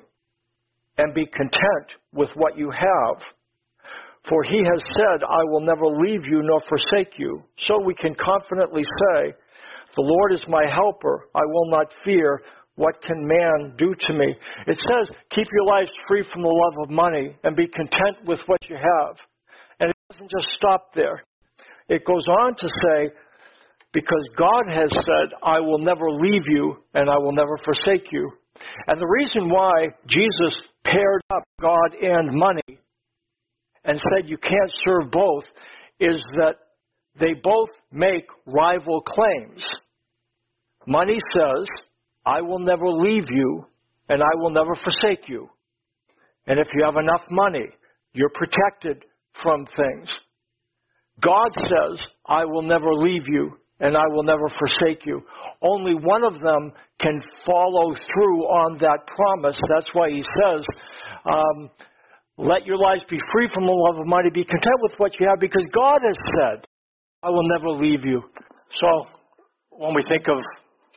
and 0.98 1.14
be 1.14 1.26
content 1.26 2.00
with 2.12 2.30
what 2.34 2.58
you 2.58 2.70
have. 2.70 3.22
For 4.28 4.42
he 4.42 4.58
has 4.58 4.82
said, 4.94 5.20
I 5.28 5.44
will 5.44 5.60
never 5.60 5.84
leave 5.84 6.24
you 6.24 6.40
nor 6.42 6.60
forsake 6.60 7.18
you. 7.18 7.42
So 7.58 7.80
we 7.80 7.94
can 7.94 8.14
confidently 8.14 8.82
say, 8.82 9.34
The 9.96 10.02
Lord 10.02 10.32
is 10.32 10.44
my 10.48 10.64
helper. 10.72 11.28
I 11.34 11.42
will 11.44 11.70
not 11.70 11.92
fear. 12.04 12.40
What 12.76 13.00
can 13.02 13.26
man 13.26 13.74
do 13.76 13.94
to 13.94 14.12
me? 14.14 14.34
It 14.66 14.80
says, 14.80 15.16
Keep 15.30 15.48
your 15.52 15.66
lives 15.66 15.90
free 16.08 16.24
from 16.32 16.42
the 16.42 16.48
love 16.48 16.88
of 16.88 16.94
money 16.94 17.36
and 17.44 17.54
be 17.54 17.68
content 17.68 18.26
with 18.26 18.40
what 18.46 18.58
you 18.68 18.76
have. 18.76 19.16
And 19.80 19.90
it 19.90 19.96
doesn't 20.10 20.30
just 20.30 20.56
stop 20.56 20.94
there. 20.94 21.22
It 21.88 22.06
goes 22.06 22.24
on 22.26 22.56
to 22.56 22.68
say, 22.68 23.10
Because 23.92 24.26
God 24.38 24.64
has 24.72 24.90
said, 24.90 25.36
I 25.42 25.60
will 25.60 25.78
never 25.78 26.10
leave 26.10 26.44
you 26.48 26.76
and 26.94 27.10
I 27.10 27.18
will 27.18 27.32
never 27.32 27.58
forsake 27.62 28.10
you. 28.10 28.32
And 28.88 28.98
the 28.98 29.06
reason 29.06 29.50
why 29.50 29.88
Jesus 30.06 30.58
paired 30.82 31.20
up 31.30 31.42
God 31.60 31.94
and 32.00 32.30
money 32.32 32.80
and 33.84 33.98
said 33.98 34.28
you 34.28 34.38
can't 34.38 34.72
serve 34.84 35.10
both 35.10 35.44
is 36.00 36.20
that 36.36 36.56
they 37.18 37.34
both 37.42 37.70
make 37.92 38.26
rival 38.46 39.02
claims. 39.02 39.64
Money 40.86 41.18
says, 41.32 41.68
I 42.26 42.40
will 42.40 42.58
never 42.58 42.88
leave 42.88 43.30
you 43.30 43.64
and 44.08 44.22
I 44.22 44.34
will 44.36 44.50
never 44.50 44.74
forsake 44.74 45.28
you. 45.28 45.48
And 46.46 46.58
if 46.58 46.68
you 46.74 46.84
have 46.84 46.96
enough 46.96 47.22
money, 47.30 47.66
you're 48.12 48.30
protected 48.34 49.04
from 49.42 49.66
things. 49.66 50.12
God 51.20 51.48
says, 51.54 52.06
I 52.26 52.44
will 52.44 52.62
never 52.62 52.92
leave 52.92 53.28
you 53.28 53.56
and 53.80 53.96
I 53.96 54.06
will 54.08 54.24
never 54.24 54.48
forsake 54.48 55.06
you. 55.06 55.22
Only 55.62 55.94
one 55.94 56.24
of 56.24 56.34
them 56.34 56.72
can 57.00 57.20
follow 57.46 57.92
through 57.92 58.40
on 58.42 58.78
that 58.78 59.06
promise. 59.16 59.60
That's 59.68 59.88
why 59.92 60.10
he 60.10 60.22
says, 60.22 60.66
um, 61.24 61.70
let 62.36 62.66
your 62.66 62.78
lives 62.78 63.02
be 63.08 63.18
free 63.30 63.48
from 63.54 63.64
the 63.64 63.72
love 63.72 64.00
of 64.00 64.06
money. 64.06 64.30
Be 64.30 64.44
content 64.44 64.78
with 64.82 64.98
what 64.98 65.18
you 65.20 65.26
have 65.28 65.38
because 65.38 65.66
God 65.70 66.02
has 66.02 66.18
said, 66.34 66.66
I 67.22 67.30
will 67.30 67.46
never 67.54 67.70
leave 67.70 68.04
you. 68.04 68.22
So 68.70 68.88
when 69.70 69.94
we 69.94 70.02
think 70.08 70.26
of 70.26 70.42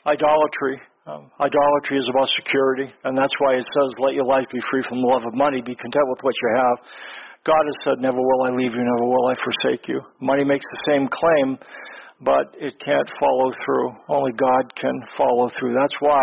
idolatry, 0.06 0.82
um, 1.06 1.32
idolatry 1.40 1.98
is 2.02 2.10
about 2.10 2.28
security, 2.42 2.92
and 3.06 3.16
that's 3.16 3.32
why 3.40 3.56
it 3.56 3.64
says, 3.64 3.90
let 4.00 4.14
your 4.14 4.26
life 4.26 4.46
be 4.52 4.60
free 4.70 4.82
from 4.90 5.00
the 5.00 5.08
love 5.08 5.24
of 5.24 5.34
money. 5.36 5.62
Be 5.62 5.78
content 5.78 6.04
with 6.10 6.20
what 6.22 6.34
you 6.42 6.50
have. 6.58 6.78
God 7.46 7.64
has 7.64 7.78
said, 7.86 8.02
never 8.04 8.18
will 8.18 8.44
I 8.44 8.52
leave 8.58 8.74
you, 8.74 8.84
never 8.84 9.08
will 9.08 9.28
I 9.30 9.36
forsake 9.40 9.88
you. 9.88 10.02
Money 10.20 10.44
makes 10.44 10.66
the 10.68 10.92
same 10.92 11.08
claim, 11.08 11.58
but 12.20 12.52
it 12.60 12.76
can't 12.84 13.08
follow 13.22 13.54
through. 13.64 13.94
Only 14.10 14.34
God 14.34 14.74
can 14.76 15.00
follow 15.16 15.50
through. 15.54 15.72
That's 15.72 15.96
why, 16.02 16.20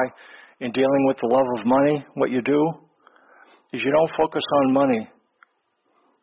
in 0.60 0.72
dealing 0.72 1.06
with 1.06 1.16
the 1.22 1.30
love 1.32 1.46
of 1.56 1.64
money, 1.64 2.04
what 2.14 2.30
you 2.30 2.42
do 2.42 2.83
is 3.74 3.82
you 3.84 3.90
don't 3.90 4.10
focus 4.16 4.44
on 4.62 4.72
money. 4.72 5.10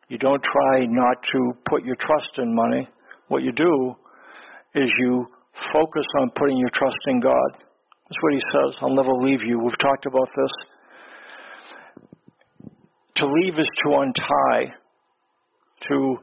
You 0.08 0.16
don't 0.16 0.42
try 0.42 0.86
not 0.88 1.22
to 1.32 1.52
put 1.68 1.84
your 1.84 1.96
trust 1.96 2.38
in 2.38 2.54
money. 2.54 2.88
What 3.28 3.42
you 3.42 3.52
do 3.52 3.94
is 4.74 4.90
you 4.98 5.26
focus 5.72 6.06
on 6.20 6.30
putting 6.34 6.56
your 6.56 6.70
trust 6.72 6.98
in 7.08 7.20
God. 7.20 7.50
That's 7.52 8.22
what 8.22 8.32
he 8.32 8.40
says. 8.40 8.76
I'll 8.80 8.94
never 8.94 9.12
leave 9.12 9.42
you. 9.44 9.60
We've 9.62 9.78
talked 9.78 10.06
about 10.06 10.28
this. 10.34 10.52
To 13.16 13.26
leave 13.26 13.58
is 13.58 13.68
to 13.84 13.98
untie, 13.98 14.72
to 15.88 16.16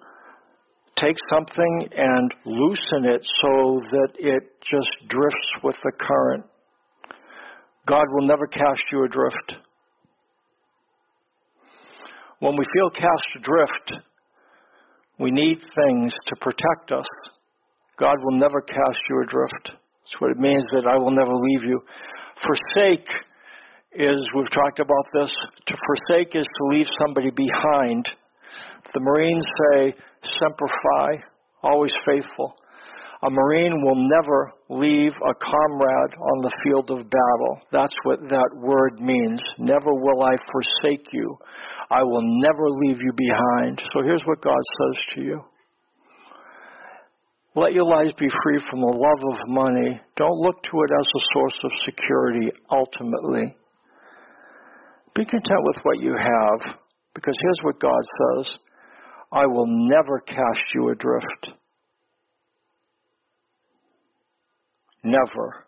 take 0.98 1.16
something 1.30 1.90
and 1.96 2.34
loosen 2.46 3.06
it 3.06 3.24
so 3.42 3.80
that 3.92 4.10
it 4.18 4.44
just 4.62 4.90
drifts 5.08 5.64
with 5.64 5.76
the 5.84 5.92
current. 6.00 6.46
God 7.88 8.06
will 8.14 8.28
never 8.28 8.48
cast 8.48 8.82
you 8.92 9.06
adrift. 9.06 9.69
When 12.40 12.56
we 12.56 12.64
feel 12.74 12.90
cast 12.90 13.28
adrift, 13.36 13.94
we 15.20 15.32
need 15.32 15.58
things 15.60 16.14
to 16.28 16.36
protect 16.40 16.92
us. 16.92 17.08
God 17.98 18.16
will 18.24 18.40
never 18.40 18.62
cast 18.62 18.98
you 19.10 19.22
adrift. 19.22 19.72
That's 19.72 20.20
what 20.20 20.32
it 20.32 20.38
means 20.38 20.66
that 20.72 20.88
I 20.88 20.98
will 20.98 21.12
never 21.12 21.34
leave 21.36 21.64
you. 21.66 21.82
Forsake 22.42 23.08
is, 23.92 24.26
we've 24.36 24.52
talked 24.52 24.80
about 24.80 25.06
this, 25.14 25.36
to 25.68 25.76
forsake 25.76 26.36
is 26.36 26.46
to 26.46 26.78
leave 26.78 26.86
somebody 27.06 27.32
behind. 27.32 28.10
The 28.94 29.02
Marines 29.02 29.46
say, 29.74 29.94
Semper 30.24 30.68
Fi, 30.68 31.24
always 31.62 31.94
faithful. 32.06 32.56
A 33.22 33.30
Marine 33.30 33.84
will 33.84 33.98
never 33.98 34.54
leave 34.70 35.12
a 35.12 35.34
comrade 35.34 36.16
on 36.16 36.42
the 36.42 36.56
field 36.64 36.90
of 36.90 37.10
battle. 37.10 37.60
That's 37.70 37.94
what 38.04 38.22
that 38.30 38.50
word 38.56 39.02
means. 39.02 39.42
Never 39.58 39.94
will 39.94 40.24
I 40.24 40.38
forsake 40.50 41.12
you. 41.12 41.38
I 41.92 42.02
will 42.04 42.24
never 42.24 42.70
leave 42.70 43.00
you 43.02 43.12
behind. 43.18 43.84
So 43.94 44.04
here's 44.04 44.24
what 44.24 44.42
God 44.42 44.56
says 44.56 45.04
to 45.16 45.22
you. 45.22 45.44
Let 47.56 47.74
your 47.74 47.84
lives 47.84 48.14
be 48.14 48.30
free 48.44 48.62
from 48.70 48.80
the 48.80 48.88
love 48.88 49.34
of 49.34 49.48
money. 49.50 50.00
Don't 50.16 50.40
look 50.40 50.64
to 50.64 50.70
it 50.70 50.92
as 50.98 51.08
a 51.08 51.26
source 51.34 51.58
of 51.66 51.72
security 51.84 52.52
ultimately. 52.72 53.58
Be 55.14 55.26
content 55.26 55.64
with 55.64 55.76
what 55.84 56.00
you 56.00 56.16
have, 56.18 56.76
because 57.14 57.36
here's 57.42 57.60
what 57.64 57.82
God 57.82 58.00
says 58.38 58.56
I 59.34 59.46
will 59.46 59.66
never 59.68 60.20
cast 60.20 60.62
you 60.74 60.90
adrift. 60.90 61.59
Never. 65.04 65.66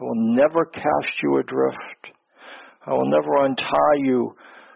I 0.00 0.04
will 0.04 0.14
never 0.14 0.64
cast 0.66 1.22
you 1.22 1.38
adrift. 1.38 2.12
I 2.86 2.92
will 2.92 3.08
never 3.10 3.44
untie 3.44 3.98
you 3.98 4.34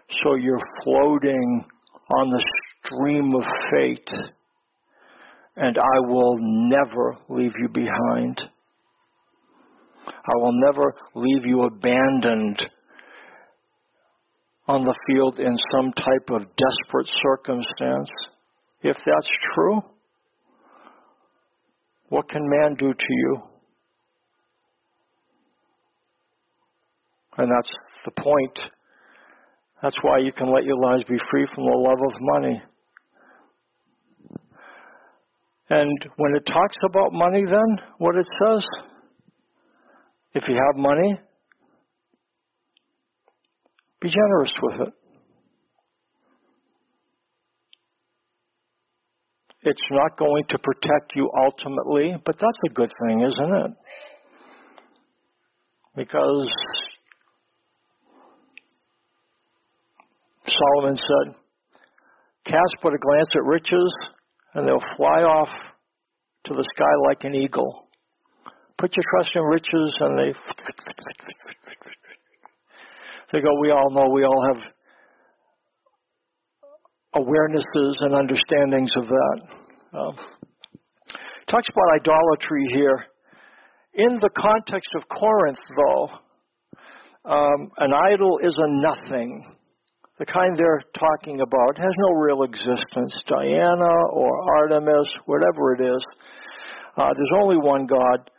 so 0.09 0.35
you're 0.35 0.59
floating 0.83 1.65
on 2.19 2.29
the 2.29 2.45
stream 2.83 3.33
of 3.35 3.43
fate. 3.71 4.09
And 5.55 5.77
I 5.77 5.99
will 6.07 6.35
never 6.39 7.15
leave 7.29 7.53
you 7.59 7.69
behind. 7.69 8.41
I 10.07 10.35
will 10.35 10.53
never 10.53 10.95
leave 11.15 11.45
you 11.45 11.63
abandoned 11.63 12.63
on 14.67 14.81
the 14.81 14.95
field 15.07 15.39
in 15.39 15.57
some 15.71 15.91
type 15.93 16.29
of 16.29 16.47
desperate 16.55 17.09
circumstance. 17.21 18.11
If 18.81 18.97
that's 19.05 19.29
true, 19.53 19.81
what 22.13 22.29
can 22.29 22.41
man 22.43 22.75
do 22.75 22.93
to 22.93 23.09
you? 23.09 23.37
And 27.37 27.51
that's 27.51 27.71
the 28.05 28.11
point 28.11 28.71
That's 29.83 29.95
why 30.01 30.19
you 30.19 30.31
can 30.31 30.47
let 30.47 30.63
your 30.63 30.77
lives 30.77 31.03
be 31.03 31.17
free 31.29 31.45
from 31.53 31.65
the 31.65 31.75
love 31.75 31.99
of 32.07 32.13
money. 32.21 32.61
And 35.69 36.05
when 36.15 36.35
it 36.35 36.45
talks 36.45 36.77
about 36.89 37.11
money, 37.11 37.43
then, 37.45 37.85
what 37.97 38.15
it 38.15 38.25
says, 38.45 38.65
if 40.35 40.47
you 40.47 40.55
have 40.55 40.81
money, 40.81 41.19
be 43.99 44.07
generous 44.07 44.53
with 44.61 44.87
it. 44.87 44.93
It's 49.65 49.81
not 49.91 50.17
going 50.17 50.43
to 50.49 50.57
protect 50.59 51.15
you 51.15 51.29
ultimately, 51.37 52.15
but 52.25 52.35
that's 52.35 52.59
a 52.69 52.73
good 52.73 52.91
thing, 53.01 53.21
isn't 53.21 53.55
it? 53.55 53.71
Because 55.95 56.51
Solomon 60.45 60.97
said, 60.97 61.35
Cast 62.45 62.75
but 62.81 62.93
a 62.93 62.97
glance 62.97 63.29
at 63.35 63.43
riches, 63.45 63.95
and 64.53 64.67
they'll 64.67 64.83
fly 64.97 65.21
off 65.21 65.49
to 66.45 66.53
the 66.53 66.65
sky 66.75 66.91
like 67.07 67.23
an 67.23 67.35
eagle. 67.35 67.87
Put 68.77 68.95
your 68.97 69.03
trust 69.11 69.31
in 69.35 69.43
riches, 69.43 69.95
and 70.01 70.19
they 70.19 70.33
they 73.31 73.41
go. 73.41 73.47
We 73.61 73.71
all 73.71 73.91
know. 73.91 74.09
We 74.09 74.25
all 74.25 74.53
have 74.53 74.61
awarenesses 77.15 77.95
and 78.01 78.15
understandings 78.15 78.91
of 78.97 79.07
that. 79.07 79.41
Um, 79.93 80.15
talks 81.47 81.67
about 81.69 82.01
idolatry 82.01 82.65
here. 82.73 83.05
In 83.93 84.19
the 84.19 84.29
context 84.35 84.89
of 84.95 85.03
Corinth, 85.07 85.59
though, 85.77 86.09
um, 87.25 87.71
an 87.77 87.93
idol 87.93 88.39
is 88.41 88.55
a 88.57 88.69
nothing. 88.81 89.45
The 90.19 90.25
kind 90.25 90.57
they're 90.57 90.83
talking 90.97 91.41
about 91.41 91.77
has 91.77 91.93
no 91.97 92.19
real 92.19 92.43
existence. 92.43 93.13
Diana 93.27 93.93
or 94.11 94.29
Artemis, 94.57 95.09
whatever 95.25 95.73
it 95.75 95.81
is, 95.81 96.05
uh, 96.97 97.09
there's 97.15 97.41
only 97.41 97.57
one 97.57 97.85
God. 97.85 98.29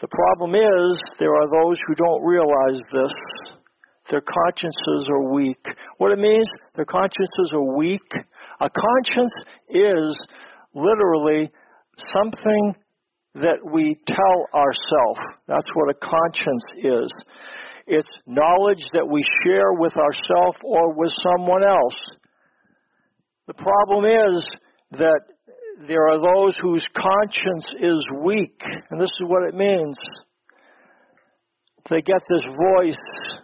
The 0.00 0.08
problem 0.08 0.54
is 0.54 1.00
there 1.18 1.34
are 1.34 1.48
those 1.48 1.76
who 1.86 1.94
don't 1.94 2.24
realize 2.24 2.80
this 2.92 3.14
their 4.10 4.22
consciences 4.22 5.08
are 5.10 5.32
weak. 5.32 5.64
What 5.98 6.12
it 6.12 6.18
means, 6.18 6.48
their 6.76 6.84
consciences 6.84 7.50
are 7.52 7.76
weak. 7.76 8.08
A 8.60 8.70
conscience 8.70 9.32
is 9.68 10.18
literally 10.74 11.50
something 12.14 12.74
that 13.34 13.58
we 13.72 13.96
tell 14.06 14.60
ourselves. 14.60 15.20
That's 15.46 15.68
what 15.74 15.90
a 15.90 15.94
conscience 15.94 16.64
is. 16.78 17.12
It's 17.86 18.08
knowledge 18.26 18.84
that 18.92 19.08
we 19.08 19.22
share 19.44 19.72
with 19.72 19.96
ourselves 19.96 20.58
or 20.62 20.94
with 20.94 21.12
someone 21.22 21.64
else. 21.64 21.96
The 23.46 23.54
problem 23.54 24.04
is 24.04 24.44
that 24.92 25.20
there 25.86 26.08
are 26.08 26.18
those 26.18 26.58
whose 26.60 26.86
conscience 26.96 27.70
is 27.80 28.06
weak, 28.24 28.60
and 28.90 29.00
this 29.00 29.10
is 29.20 29.26
what 29.26 29.48
it 29.48 29.54
means. 29.54 29.96
They 31.88 32.00
get 32.00 32.20
this 32.28 32.44
voice 32.44 33.40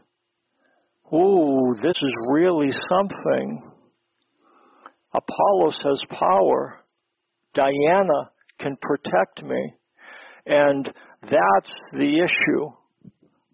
Ooh, 1.13 1.75
this 1.83 1.97
is 2.03 2.15
really 2.33 2.71
something. 2.89 3.73
Apollos 5.13 5.79
has 5.85 6.01
power. 6.11 6.81
Diana 7.55 8.31
can 8.59 8.77
protect 8.81 9.43
me. 9.43 9.75
And 10.47 10.93
that's 11.23 11.73
the 11.93 12.25
issue. 12.25 12.71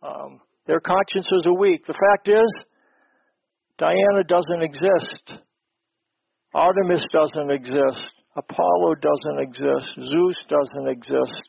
Um, 0.02 0.40
their 0.66 0.80
consciences 0.80 1.44
are 1.46 1.58
weak. 1.58 1.84
The 1.86 1.92
fact 1.92 2.28
is, 2.28 2.66
Diana 3.78 4.24
doesn't 4.26 4.62
exist. 4.62 5.40
Artemis 6.54 7.04
doesn't 7.12 7.50
exist. 7.50 8.10
Apollo 8.36 8.94
doesn't 9.02 9.40
exist. 9.40 9.94
Zeus 9.96 10.36
doesn't 10.48 10.88
exist. 10.88 11.42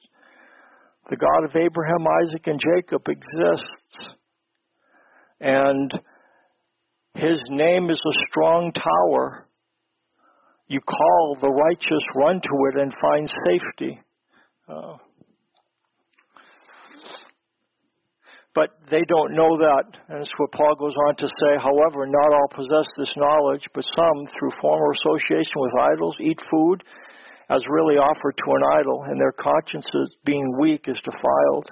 The 1.09 1.17
God 1.17 1.43
of 1.43 1.55
Abraham, 1.55 2.05
Isaac, 2.23 2.47
and 2.47 2.59
Jacob 2.59 3.01
exists. 3.07 4.15
And 5.41 5.91
his 7.15 7.43
name 7.49 7.89
is 7.89 7.99
a 7.99 8.19
strong 8.29 8.71
tower. 8.71 9.47
You 10.67 10.79
call 10.79 11.37
the 11.41 11.49
righteous, 11.49 12.03
run 12.15 12.39
to 12.39 12.55
it, 12.69 12.81
and 12.81 12.93
find 13.01 13.27
safety. 13.47 13.99
Uh, 14.69 14.97
but 18.53 18.69
they 18.89 19.01
don't 19.07 19.33
know 19.33 19.57
that. 19.57 19.83
And 20.07 20.19
that's 20.19 20.29
what 20.37 20.51
Paul 20.51 20.75
goes 20.79 20.95
on 21.07 21.15
to 21.17 21.27
say. 21.27 21.57
However, 21.57 22.05
not 22.05 22.33
all 22.33 22.47
possess 22.53 22.87
this 22.97 23.13
knowledge, 23.17 23.67
but 23.73 23.83
some, 23.97 24.27
through 24.37 24.51
former 24.61 24.91
association 24.91 25.57
with 25.57 25.73
idols, 25.79 26.15
eat 26.21 26.39
food 26.49 26.83
as 27.49 27.65
really 27.67 27.95
offered 27.95 28.37
to 28.37 28.51
an 28.51 28.61
idol, 28.79 29.03
and 29.03 29.19
their 29.19 29.33
consciences, 29.33 30.15
being 30.23 30.57
weak, 30.59 30.85
is 30.87 30.99
defiled. 31.03 31.71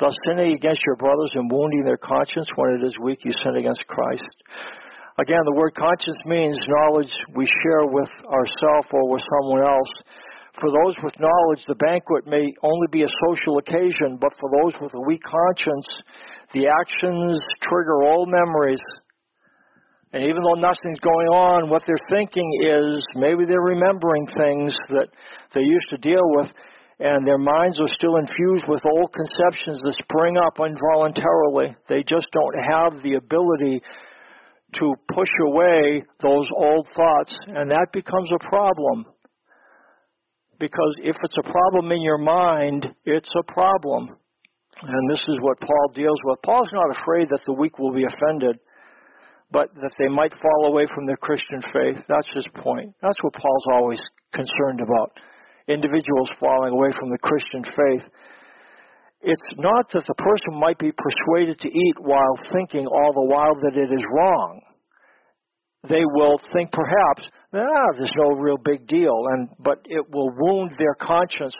Thus, 0.00 0.16
sinning 0.26 0.54
against 0.54 0.80
your 0.86 0.96
brothers 0.96 1.30
and 1.34 1.50
wounding 1.50 1.84
their 1.84 2.00
conscience 2.00 2.46
when 2.56 2.72
it 2.72 2.82
is 2.84 2.96
weak, 2.98 3.24
you 3.24 3.32
sin 3.42 3.56
against 3.56 3.86
Christ. 3.86 4.24
Again, 5.18 5.44
the 5.44 5.54
word 5.54 5.74
conscience 5.76 6.16
means 6.24 6.56
knowledge 6.66 7.12
we 7.36 7.44
share 7.44 7.84
with 7.84 8.08
ourselves 8.24 8.88
or 8.92 9.12
with 9.12 9.22
someone 9.28 9.68
else. 9.68 9.92
For 10.60 10.68
those 10.72 10.96
with 11.04 11.12
knowledge, 11.20 11.64
the 11.68 11.76
banquet 11.76 12.26
may 12.26 12.48
only 12.62 12.88
be 12.90 13.04
a 13.04 13.18
social 13.28 13.58
occasion, 13.58 14.16
but 14.20 14.32
for 14.40 14.48
those 14.48 14.72
with 14.80 14.92
a 14.94 15.04
weak 15.06 15.22
conscience, 15.22 15.88
the 16.52 16.68
actions 16.68 17.40
trigger 17.62 18.02
old 18.02 18.28
memories. 18.28 18.80
And 20.12 20.24
even 20.24 20.42
though 20.42 20.60
nothing's 20.60 21.00
going 21.00 21.28
on, 21.28 21.70
what 21.70 21.82
they're 21.86 22.08
thinking 22.08 22.48
is 22.64 23.04
maybe 23.16 23.44
they're 23.44 23.60
remembering 23.60 24.26
things 24.26 24.76
that 24.90 25.08
they 25.54 25.62
used 25.64 25.88
to 25.90 25.98
deal 25.98 26.24
with 26.36 26.48
and 27.02 27.26
their 27.26 27.38
minds 27.38 27.80
are 27.80 27.90
still 27.98 28.14
infused 28.14 28.66
with 28.68 28.86
old 28.86 29.10
conceptions 29.12 29.82
that 29.82 29.96
spring 30.06 30.38
up 30.38 30.54
involuntarily. 30.62 31.74
They 31.88 32.06
just 32.06 32.28
don't 32.30 32.54
have 32.54 33.02
the 33.02 33.18
ability 33.18 33.82
to 34.78 34.94
push 35.10 35.32
away 35.42 36.04
those 36.22 36.46
old 36.54 36.86
thoughts, 36.94 37.36
and 37.48 37.72
that 37.72 37.88
becomes 37.92 38.30
a 38.30 38.48
problem. 38.48 39.06
Because 40.60 40.94
if 41.02 41.16
it's 41.24 41.38
a 41.42 41.50
problem 41.50 41.90
in 41.90 42.02
your 42.02 42.18
mind, 42.18 42.86
it's 43.04 43.30
a 43.36 43.52
problem. 43.52 44.06
And 44.82 45.10
this 45.10 45.22
is 45.26 45.38
what 45.40 45.58
Paul 45.58 45.90
deals 45.94 46.18
with. 46.22 46.38
Paul's 46.42 46.70
not 46.72 46.96
afraid 47.02 47.28
that 47.30 47.42
the 47.46 47.52
weak 47.52 47.80
will 47.80 47.92
be 47.92 48.06
offended, 48.06 48.60
but 49.50 49.74
that 49.74 49.92
they 49.98 50.08
might 50.08 50.32
fall 50.32 50.66
away 50.68 50.86
from 50.94 51.06
their 51.06 51.18
Christian 51.18 51.62
faith. 51.74 51.98
That's 52.08 52.30
his 52.32 52.46
point. 52.62 52.94
That's 53.02 53.18
what 53.22 53.34
Paul's 53.34 53.66
always 53.72 54.02
concerned 54.32 54.80
about 54.80 55.18
individuals 55.68 56.30
falling 56.40 56.72
away 56.72 56.90
from 56.98 57.10
the 57.10 57.18
Christian 57.18 57.64
faith. 57.64 58.08
It's 59.22 59.50
not 59.56 59.86
that 59.92 60.04
the 60.06 60.18
person 60.18 60.58
might 60.58 60.78
be 60.78 60.90
persuaded 60.90 61.60
to 61.60 61.68
eat 61.68 61.96
while 62.00 62.36
thinking 62.52 62.86
all 62.86 63.12
the 63.12 63.28
while 63.30 63.54
that 63.54 63.78
it 63.78 63.92
is 63.92 64.04
wrong. 64.16 64.60
They 65.88 66.02
will 66.14 66.38
think 66.52 66.70
perhaps, 66.72 67.28
ah, 67.54 67.88
there's 67.96 68.12
no 68.16 68.30
real 68.40 68.58
big 68.58 68.86
deal, 68.86 69.14
and 69.34 69.48
but 69.58 69.78
it 69.84 70.10
will 70.10 70.30
wound 70.30 70.72
their 70.78 70.94
conscience. 70.94 71.54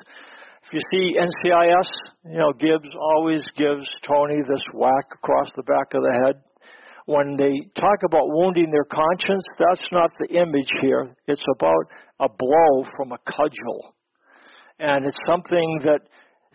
If 0.65 0.73
you 0.73 0.81
see 0.91 1.17
NCIS, 1.19 1.89
you 2.31 2.39
know, 2.39 2.53
Gibbs 2.53 2.91
always 3.15 3.45
gives 3.57 3.87
Tony 4.07 4.43
this 4.49 4.63
whack 4.75 5.07
across 5.15 5.51
the 5.55 5.65
back 5.65 5.95
of 5.95 6.03
the 6.03 6.21
head 6.25 6.43
when 7.07 7.37
they 7.37 7.69
talk 7.75 7.99
about 8.05 8.29
wounding 8.29 8.71
their 8.71 8.85
conscience, 8.85 9.45
that's 9.59 9.87
not 9.91 10.11
the 10.19 10.35
image 10.37 10.71
here. 10.81 11.15
It's 11.27 11.45
about 11.57 11.87
a 12.21 12.29
blow 12.29 12.85
from 12.97 13.13
a 13.13 13.19
cudgel. 13.19 13.95
And 14.79 15.07
it's 15.07 15.19
something 15.27 15.81
that 15.85 16.01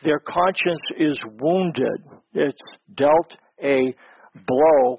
their 0.03 0.19
conscience 0.19 0.81
is 0.97 1.19
wounded. 1.39 2.01
It's 2.33 2.61
dealt 2.95 3.37
a 3.63 3.93
blow. 4.45 4.97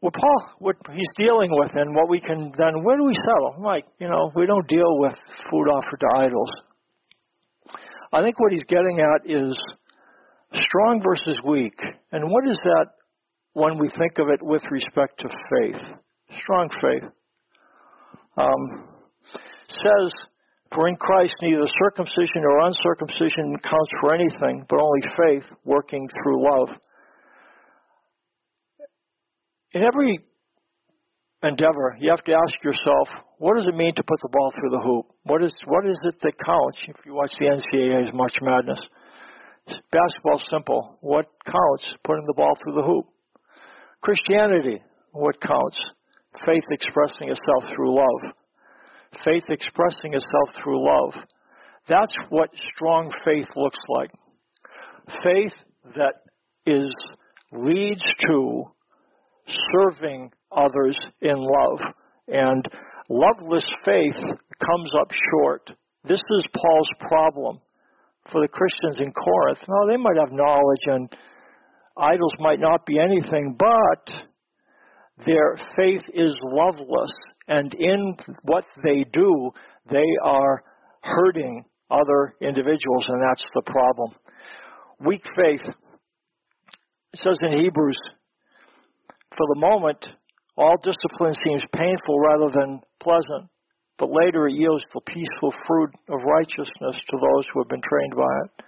What 0.00 0.14
Paul, 0.14 0.52
what 0.58 0.76
he's 0.94 1.12
dealing 1.16 1.50
with, 1.50 1.70
and 1.74 1.94
what 1.94 2.08
we 2.08 2.20
can 2.20 2.52
then, 2.56 2.84
where 2.84 2.96
do 2.96 3.04
we 3.04 3.14
settle? 3.14 3.64
Like, 3.64 3.84
you 3.98 4.08
know, 4.08 4.30
we 4.34 4.46
don't 4.46 4.68
deal 4.68 4.98
with 4.98 5.14
food 5.50 5.68
offered 5.68 6.00
to 6.00 6.08
idols. 6.16 6.50
I 8.12 8.22
think 8.22 8.38
what 8.38 8.52
he's 8.52 8.64
getting 8.64 9.00
at 9.00 9.30
is 9.30 9.58
strong 10.52 11.02
versus 11.02 11.40
weak. 11.44 11.78
And 12.12 12.30
what 12.30 12.48
is 12.48 12.58
that 12.62 12.86
when 13.58 13.76
we 13.78 13.88
think 13.98 14.18
of 14.18 14.28
it 14.28 14.40
with 14.40 14.62
respect 14.70 15.18
to 15.18 15.28
faith, 15.28 15.82
strong 16.42 16.70
faith. 16.80 17.10
Um, 18.36 18.62
says, 19.68 20.12
For 20.72 20.86
in 20.86 20.94
Christ 20.94 21.34
neither 21.42 21.66
circumcision 21.66 22.46
nor 22.46 22.66
uncircumcision 22.66 23.56
counts 23.64 23.90
for 24.00 24.14
anything, 24.14 24.64
but 24.68 24.78
only 24.78 25.02
faith 25.16 25.44
working 25.64 26.08
through 26.22 26.44
love. 26.44 26.68
In 29.72 29.82
every 29.82 30.20
endeavor, 31.42 31.96
you 32.00 32.10
have 32.10 32.24
to 32.24 32.32
ask 32.32 32.62
yourself, 32.62 33.08
what 33.38 33.56
does 33.56 33.66
it 33.66 33.74
mean 33.74 33.94
to 33.96 34.02
put 34.02 34.20
the 34.22 34.30
ball 34.30 34.52
through 34.54 34.70
the 34.70 34.84
hoop? 34.84 35.06
What 35.24 35.42
is 35.42 35.52
what 35.66 35.84
is 35.84 35.98
it 36.04 36.14
that 36.22 36.32
counts? 36.44 36.78
If 36.86 37.04
you 37.04 37.14
watch 37.14 37.32
the 37.38 37.46
NCAA's 37.46 38.12
March 38.14 38.36
Madness, 38.40 38.80
basketball's 39.90 40.44
simple. 40.48 40.98
What 41.00 41.26
counts? 41.44 41.94
Putting 42.04 42.26
the 42.26 42.34
ball 42.34 42.56
through 42.62 42.74
the 42.74 42.86
hoop. 42.86 43.06
Christianity, 44.00 44.80
what 45.12 45.40
counts? 45.40 45.80
Faith 46.46 46.64
expressing 46.70 47.30
itself 47.30 47.74
through 47.74 47.96
love. 47.96 48.32
Faith 49.24 49.44
expressing 49.48 50.14
itself 50.14 50.62
through 50.62 50.84
love. 50.84 51.14
That's 51.88 52.12
what 52.28 52.50
strong 52.74 53.12
faith 53.24 53.48
looks 53.56 53.78
like. 53.88 54.10
Faith 55.22 55.54
that 55.96 56.14
is 56.66 56.92
leads 57.52 58.04
to 58.28 58.64
serving 59.74 60.30
others 60.52 60.98
in 61.22 61.36
love. 61.36 61.80
And 62.28 62.64
loveless 63.08 63.64
faith 63.84 64.16
comes 64.16 64.90
up 65.00 65.10
short. 65.32 65.72
This 66.04 66.20
is 66.20 66.44
Paul's 66.54 66.88
problem 67.00 67.60
for 68.30 68.42
the 68.42 68.48
Christians 68.48 69.00
in 69.00 69.12
Corinth. 69.12 69.60
Now, 69.66 69.86
they 69.88 69.96
might 69.96 70.18
have 70.18 70.32
knowledge 70.32 70.84
and 70.86 71.08
idols 71.98 72.32
might 72.38 72.60
not 72.60 72.86
be 72.86 72.98
anything, 72.98 73.56
but 73.58 74.14
their 75.26 75.56
faith 75.76 76.02
is 76.14 76.38
loveless. 76.44 77.12
And 77.48 77.74
in 77.74 78.16
what 78.42 78.64
they 78.84 79.04
do, 79.12 79.50
they 79.90 80.06
are 80.22 80.62
hurting 81.02 81.64
other 81.90 82.34
individuals, 82.40 83.06
and 83.08 83.22
that's 83.22 83.44
the 83.54 83.62
problem. 83.62 84.14
Weak 85.00 85.24
faith. 85.36 85.62
It 87.14 87.20
says 87.20 87.38
in 87.40 87.60
Hebrews, 87.60 87.98
for 89.36 89.46
the 89.54 89.60
moment, 89.60 90.04
all 90.56 90.76
discipline 90.82 91.34
seems 91.44 91.64
painful 91.72 92.18
rather 92.20 92.50
than 92.52 92.80
pleasant, 93.00 93.48
but 93.96 94.10
later 94.10 94.48
it 94.48 94.54
yields 94.54 94.84
the 94.92 95.00
peaceful 95.06 95.54
fruit 95.66 95.90
of 96.08 96.20
righteousness 96.26 97.00
to 97.10 97.16
those 97.16 97.46
who 97.52 97.60
have 97.60 97.68
been 97.68 97.82
trained 97.88 98.14
by 98.16 98.34
it. 98.44 98.64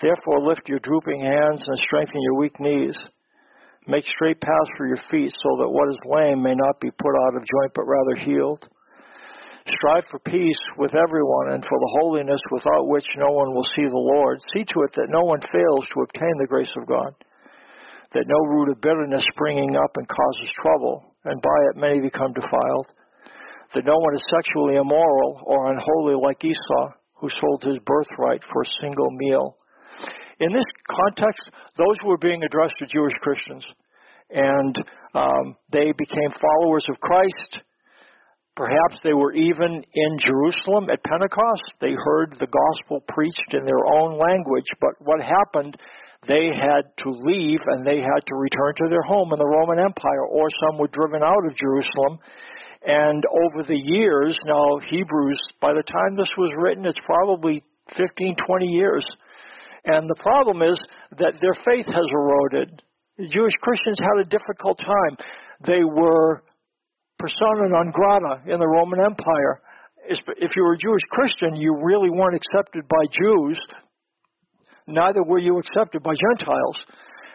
Therefore, 0.00 0.46
lift 0.46 0.68
your 0.68 0.80
drooping 0.80 1.22
hands 1.22 1.64
and 1.66 1.78
strengthen 1.78 2.20
your 2.22 2.36
weak 2.36 2.58
knees. 2.60 2.96
Make 3.86 4.04
straight 4.06 4.40
paths 4.40 4.70
for 4.76 4.86
your 4.86 5.00
feet 5.10 5.30
so 5.30 5.62
that 5.62 5.70
what 5.70 5.88
is 5.88 5.98
lame 6.04 6.42
may 6.42 6.54
not 6.54 6.80
be 6.80 6.90
put 6.90 7.14
out 7.16 7.36
of 7.36 7.46
joint 7.46 7.72
but 7.74 7.86
rather 7.86 8.16
healed. 8.24 8.68
Strive 9.66 10.04
for 10.10 10.20
peace 10.20 10.62
with 10.78 10.94
everyone 10.94 11.52
and 11.52 11.64
for 11.64 11.78
the 11.78 11.96
holiness 12.00 12.40
without 12.50 12.88
which 12.88 13.06
no 13.16 13.30
one 13.30 13.54
will 13.54 13.66
see 13.74 13.86
the 13.86 14.06
Lord. 14.14 14.38
See 14.54 14.64
to 14.64 14.82
it 14.82 14.92
that 14.94 15.10
no 15.10 15.22
one 15.22 15.40
fails 15.50 15.86
to 15.86 16.02
obtain 16.02 16.34
the 16.38 16.46
grace 16.48 16.72
of 16.76 16.86
God 16.86 17.10
that 18.12 18.28
no 18.28 18.38
root 18.54 18.70
of 18.70 18.80
bitterness 18.80 19.24
springing 19.32 19.74
up 19.76 19.96
and 19.96 20.08
causes 20.08 20.50
trouble, 20.62 21.04
and 21.24 21.42
by 21.42 21.58
it 21.70 21.76
many 21.76 22.00
become 22.00 22.32
defiled. 22.32 22.88
That 23.74 23.84
no 23.84 23.98
one 23.98 24.14
is 24.14 24.24
sexually 24.30 24.76
immoral 24.76 25.42
or 25.44 25.68
unholy 25.68 26.14
like 26.22 26.44
Esau, 26.44 26.86
who 27.20 27.28
sold 27.28 27.64
his 27.64 27.78
birthright 27.84 28.42
for 28.52 28.62
a 28.62 28.72
single 28.80 29.10
meal. 29.10 29.56
In 30.40 30.52
this 30.52 30.66
context, 30.88 31.42
those 31.76 31.96
were 32.04 32.18
being 32.18 32.42
addressed 32.42 32.76
to 32.78 32.86
Jewish 32.86 33.14
Christians, 33.22 33.64
and 34.30 34.76
um, 35.14 35.56
they 35.72 35.92
became 35.96 36.30
followers 36.40 36.84
of 36.90 37.00
Christ. 37.00 37.60
Perhaps 38.54 39.00
they 39.04 39.12
were 39.12 39.34
even 39.34 39.84
in 39.92 40.18
Jerusalem 40.18 40.88
at 40.90 41.04
Pentecost. 41.04 41.76
They 41.80 41.92
heard 41.92 42.32
the 42.32 42.48
gospel 42.48 43.04
preached 43.08 43.52
in 43.52 43.64
their 43.64 43.84
own 43.84 44.18
language, 44.18 44.68
but 44.80 44.96
what 45.00 45.20
happened 45.22 45.76
they 46.26 46.50
had 46.50 46.90
to 47.04 47.10
leave 47.10 47.60
and 47.66 47.86
they 47.86 48.00
had 48.00 48.22
to 48.26 48.34
return 48.34 48.74
to 48.76 48.88
their 48.90 49.02
home 49.02 49.30
in 49.32 49.38
the 49.38 49.46
Roman 49.46 49.78
Empire, 49.78 50.26
or 50.26 50.48
some 50.64 50.78
were 50.78 50.90
driven 50.90 51.22
out 51.22 51.46
of 51.46 51.54
Jerusalem. 51.54 52.18
And 52.82 53.22
over 53.26 53.66
the 53.66 53.78
years, 53.78 54.36
now 54.46 54.78
Hebrews, 54.78 55.38
by 55.60 55.72
the 55.72 55.82
time 55.82 56.16
this 56.16 56.30
was 56.36 56.52
written, 56.56 56.86
it's 56.86 56.98
probably 57.04 57.62
15, 57.96 58.36
20 58.46 58.66
years. 58.66 59.06
And 59.86 60.08
the 60.08 60.20
problem 60.20 60.62
is 60.62 60.78
that 61.18 61.38
their 61.40 61.54
faith 61.64 61.86
has 61.86 62.08
eroded. 62.10 62.82
The 63.18 63.28
Jewish 63.28 63.54
Christians 63.62 63.98
had 63.98 64.20
a 64.20 64.28
difficult 64.28 64.78
time. 64.78 65.16
They 65.64 65.84
were 65.84 66.42
persona 67.18 67.70
non 67.70 67.90
grata 67.90 68.42
in 68.46 68.58
the 68.58 68.68
Roman 68.68 69.00
Empire. 69.00 69.62
If 70.08 70.50
you 70.54 70.62
were 70.62 70.74
a 70.74 70.78
Jewish 70.78 71.02
Christian, 71.10 71.56
you 71.56 71.74
really 71.82 72.10
weren't 72.10 72.36
accepted 72.36 72.86
by 72.86 73.06
Jews 73.10 73.58
neither 74.86 75.22
were 75.22 75.38
you 75.38 75.58
accepted 75.58 76.02
by 76.02 76.12
Gentiles. 76.14 76.78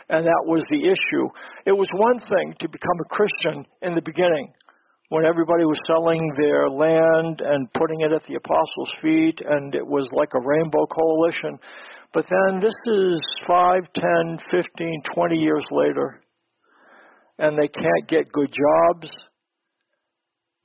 And 0.09 0.25
that 0.25 0.43
was 0.45 0.63
the 0.69 0.83
issue. 0.83 1.27
It 1.65 1.71
was 1.71 1.87
one 1.93 2.19
thing 2.19 2.55
to 2.59 2.67
become 2.67 2.99
a 2.99 3.15
Christian 3.15 3.65
in 3.81 3.95
the 3.95 4.01
beginning, 4.01 4.51
when 5.07 5.25
everybody 5.25 5.63
was 5.63 5.79
selling 5.87 6.19
their 6.35 6.69
land 6.69 7.39
and 7.39 7.71
putting 7.73 8.01
it 8.01 8.11
at 8.11 8.23
the 8.27 8.35
apostles' 8.35 8.91
feet, 9.01 9.39
and 9.39 9.75
it 9.75 9.85
was 9.85 10.07
like 10.11 10.33
a 10.35 10.43
rainbow 10.43 10.85
coalition. 10.87 11.59
But 12.13 12.26
then 12.30 12.60
this 12.60 12.76
is 12.88 13.21
5, 13.47 13.93
10, 13.93 14.38
15, 14.52 15.02
20 15.15 15.38
years 15.38 15.65
later, 15.71 16.21
and 17.39 17.58
they 17.58 17.69
can't 17.69 18.08
get 18.08 18.32
good 18.32 18.52
jobs. 18.52 19.12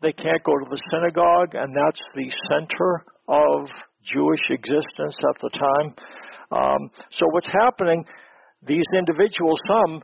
They 0.02 0.12
can't 0.12 0.42
go 0.42 0.52
to 0.52 0.66
the 0.68 0.82
synagogue, 0.90 1.54
and 1.54 1.72
that's 1.74 2.00
the 2.14 2.30
center 2.50 3.04
of 3.28 3.68
Jewish 4.04 4.40
existence 4.50 5.16
at 5.28 5.40
the 5.40 5.50
time. 5.50 5.94
Um, 6.50 6.90
so 7.10 7.26
what's 7.30 7.50
happening? 7.60 8.04
These 8.66 8.86
individuals, 8.96 9.60
some 9.66 10.02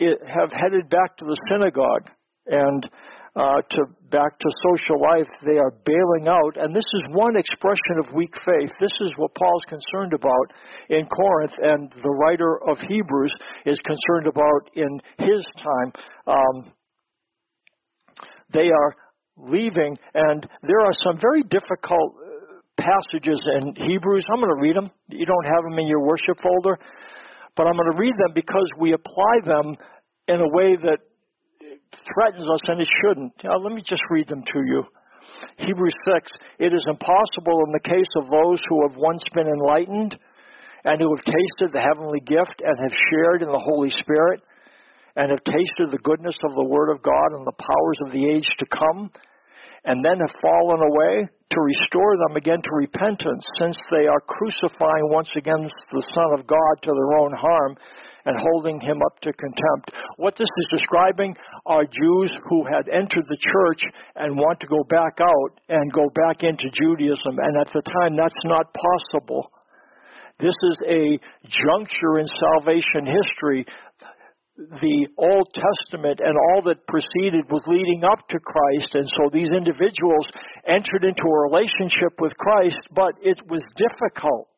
have 0.00 0.50
headed 0.50 0.88
back 0.90 1.16
to 1.18 1.24
the 1.24 1.38
synagogue 1.48 2.10
and 2.46 2.88
uh, 3.34 3.62
to 3.70 3.80
back 4.10 4.38
to 4.38 4.48
social 4.62 5.00
life. 5.00 5.28
They 5.44 5.58
are 5.58 5.72
bailing 5.84 6.28
out, 6.28 6.56
and 6.56 6.74
this 6.74 6.84
is 6.94 7.04
one 7.10 7.36
expression 7.36 8.04
of 8.04 8.14
weak 8.14 8.34
faith. 8.44 8.70
This 8.80 8.92
is 9.00 9.12
what 9.16 9.34
Paul's 9.34 9.64
concerned 9.68 10.12
about 10.12 10.52
in 10.90 11.06
Corinth, 11.06 11.54
and 11.58 11.90
the 11.90 12.10
writer 12.10 12.60
of 12.68 12.78
Hebrews 12.78 13.32
is 13.64 13.78
concerned 13.80 14.26
about 14.26 14.70
in 14.74 15.00
his 15.18 15.46
time. 15.56 15.92
Um, 16.26 16.72
they 18.52 18.68
are 18.68 18.94
leaving, 19.38 19.96
and 20.14 20.46
there 20.62 20.80
are 20.80 20.92
some 20.92 21.18
very 21.18 21.42
difficult 21.42 22.16
passages 22.78 23.40
in 23.60 23.74
Hebrews. 23.76 24.26
I'm 24.28 24.40
going 24.40 24.54
to 24.54 24.60
read 24.60 24.76
them. 24.76 24.90
You 25.08 25.24
don't 25.24 25.46
have 25.46 25.64
them 25.64 25.78
in 25.78 25.86
your 25.86 26.04
worship 26.04 26.36
folder, 26.42 26.78
but 27.56 27.66
I'm 27.66 27.76
going 27.76 27.92
to 27.92 27.98
read 27.98 28.14
them 28.18 28.32
because 28.34 28.68
we 28.78 28.92
apply 28.92 29.40
them 29.44 29.76
in 30.28 30.40
a 30.40 30.48
way 30.48 30.76
that 30.76 30.98
threatens 32.14 32.48
us 32.48 32.62
and 32.68 32.80
it 32.80 32.88
shouldn't. 33.02 33.32
Now, 33.44 33.58
let 33.58 33.72
me 33.72 33.82
just 33.84 34.02
read 34.10 34.28
them 34.28 34.42
to 34.42 34.60
you. 34.66 34.84
Hebrews 35.58 35.94
6 36.14 36.32
It 36.58 36.72
is 36.72 36.84
impossible 36.88 37.64
in 37.66 37.72
the 37.72 37.86
case 37.88 38.10
of 38.16 38.28
those 38.28 38.60
who 38.68 38.88
have 38.88 38.96
once 38.96 39.22
been 39.34 39.48
enlightened 39.48 40.16
and 40.84 41.00
who 41.00 41.14
have 41.14 41.24
tasted 41.24 41.72
the 41.72 41.82
heavenly 41.82 42.20
gift 42.20 42.60
and 42.64 42.76
have 42.78 42.96
shared 43.10 43.42
in 43.42 43.48
the 43.48 43.64
Holy 43.72 43.90
Spirit 43.90 44.42
and 45.16 45.30
have 45.30 45.44
tasted 45.44 45.92
the 45.92 46.02
goodness 46.02 46.36
of 46.42 46.54
the 46.54 46.64
Word 46.64 46.90
of 46.90 47.02
God 47.02 47.36
and 47.36 47.46
the 47.46 47.58
powers 47.58 47.98
of 48.06 48.12
the 48.12 48.26
age 48.28 48.48
to 48.58 48.66
come 48.66 49.10
and 49.84 50.04
then 50.04 50.18
have 50.18 50.40
fallen 50.40 50.80
away 50.80 51.28
to 51.50 51.60
restore 51.60 52.16
them 52.16 52.36
again 52.36 52.62
to 52.62 52.72
repentance, 52.72 53.44
since 53.58 53.76
they 53.90 54.06
are 54.06 54.24
crucifying 54.24 55.12
once 55.12 55.28
again 55.36 55.68
the 55.92 56.06
Son 56.14 56.32
of 56.38 56.46
God 56.46 56.74
to 56.82 56.90
their 56.90 57.18
own 57.20 57.32
harm 57.36 57.76
and 58.24 58.36
holding 58.38 58.80
him 58.80 59.02
up 59.04 59.18
to 59.20 59.32
contempt. 59.32 59.90
What 60.16 60.36
this 60.36 60.48
is 60.48 60.78
describing 60.78 61.34
are 61.66 61.84
Jews 61.84 62.32
who 62.48 62.64
had 62.64 62.88
entered 62.88 63.26
the 63.28 63.36
church 63.36 63.82
and 64.16 64.36
want 64.36 64.60
to 64.60 64.66
go 64.66 64.82
back 64.88 65.18
out 65.20 65.60
and 65.68 65.92
go 65.92 66.08
back 66.14 66.42
into 66.42 66.70
Judaism, 66.72 67.36
and 67.36 67.60
at 67.60 67.72
the 67.74 67.82
time 67.82 68.16
that's 68.16 68.44
not 68.44 68.72
possible. 68.72 69.50
This 70.38 70.56
is 70.64 70.78
a 70.88 71.18
juncture 71.44 72.18
in 72.18 72.26
salvation 72.26 73.06
history 73.06 73.66
the 74.56 75.08
Old 75.16 75.48
Testament 75.56 76.20
and 76.20 76.36
all 76.36 76.62
that 76.68 76.86
preceded 76.86 77.48
was 77.48 77.64
leading 77.66 78.04
up 78.04 78.20
to 78.28 78.38
Christ. 78.38 78.94
And 78.94 79.08
so 79.08 79.32
these 79.32 79.48
individuals 79.48 80.28
entered 80.68 81.08
into 81.08 81.24
a 81.24 81.44
relationship 81.48 82.20
with 82.20 82.36
Christ, 82.36 82.80
but 82.94 83.16
it 83.22 83.40
was 83.48 83.64
difficult. 83.76 84.48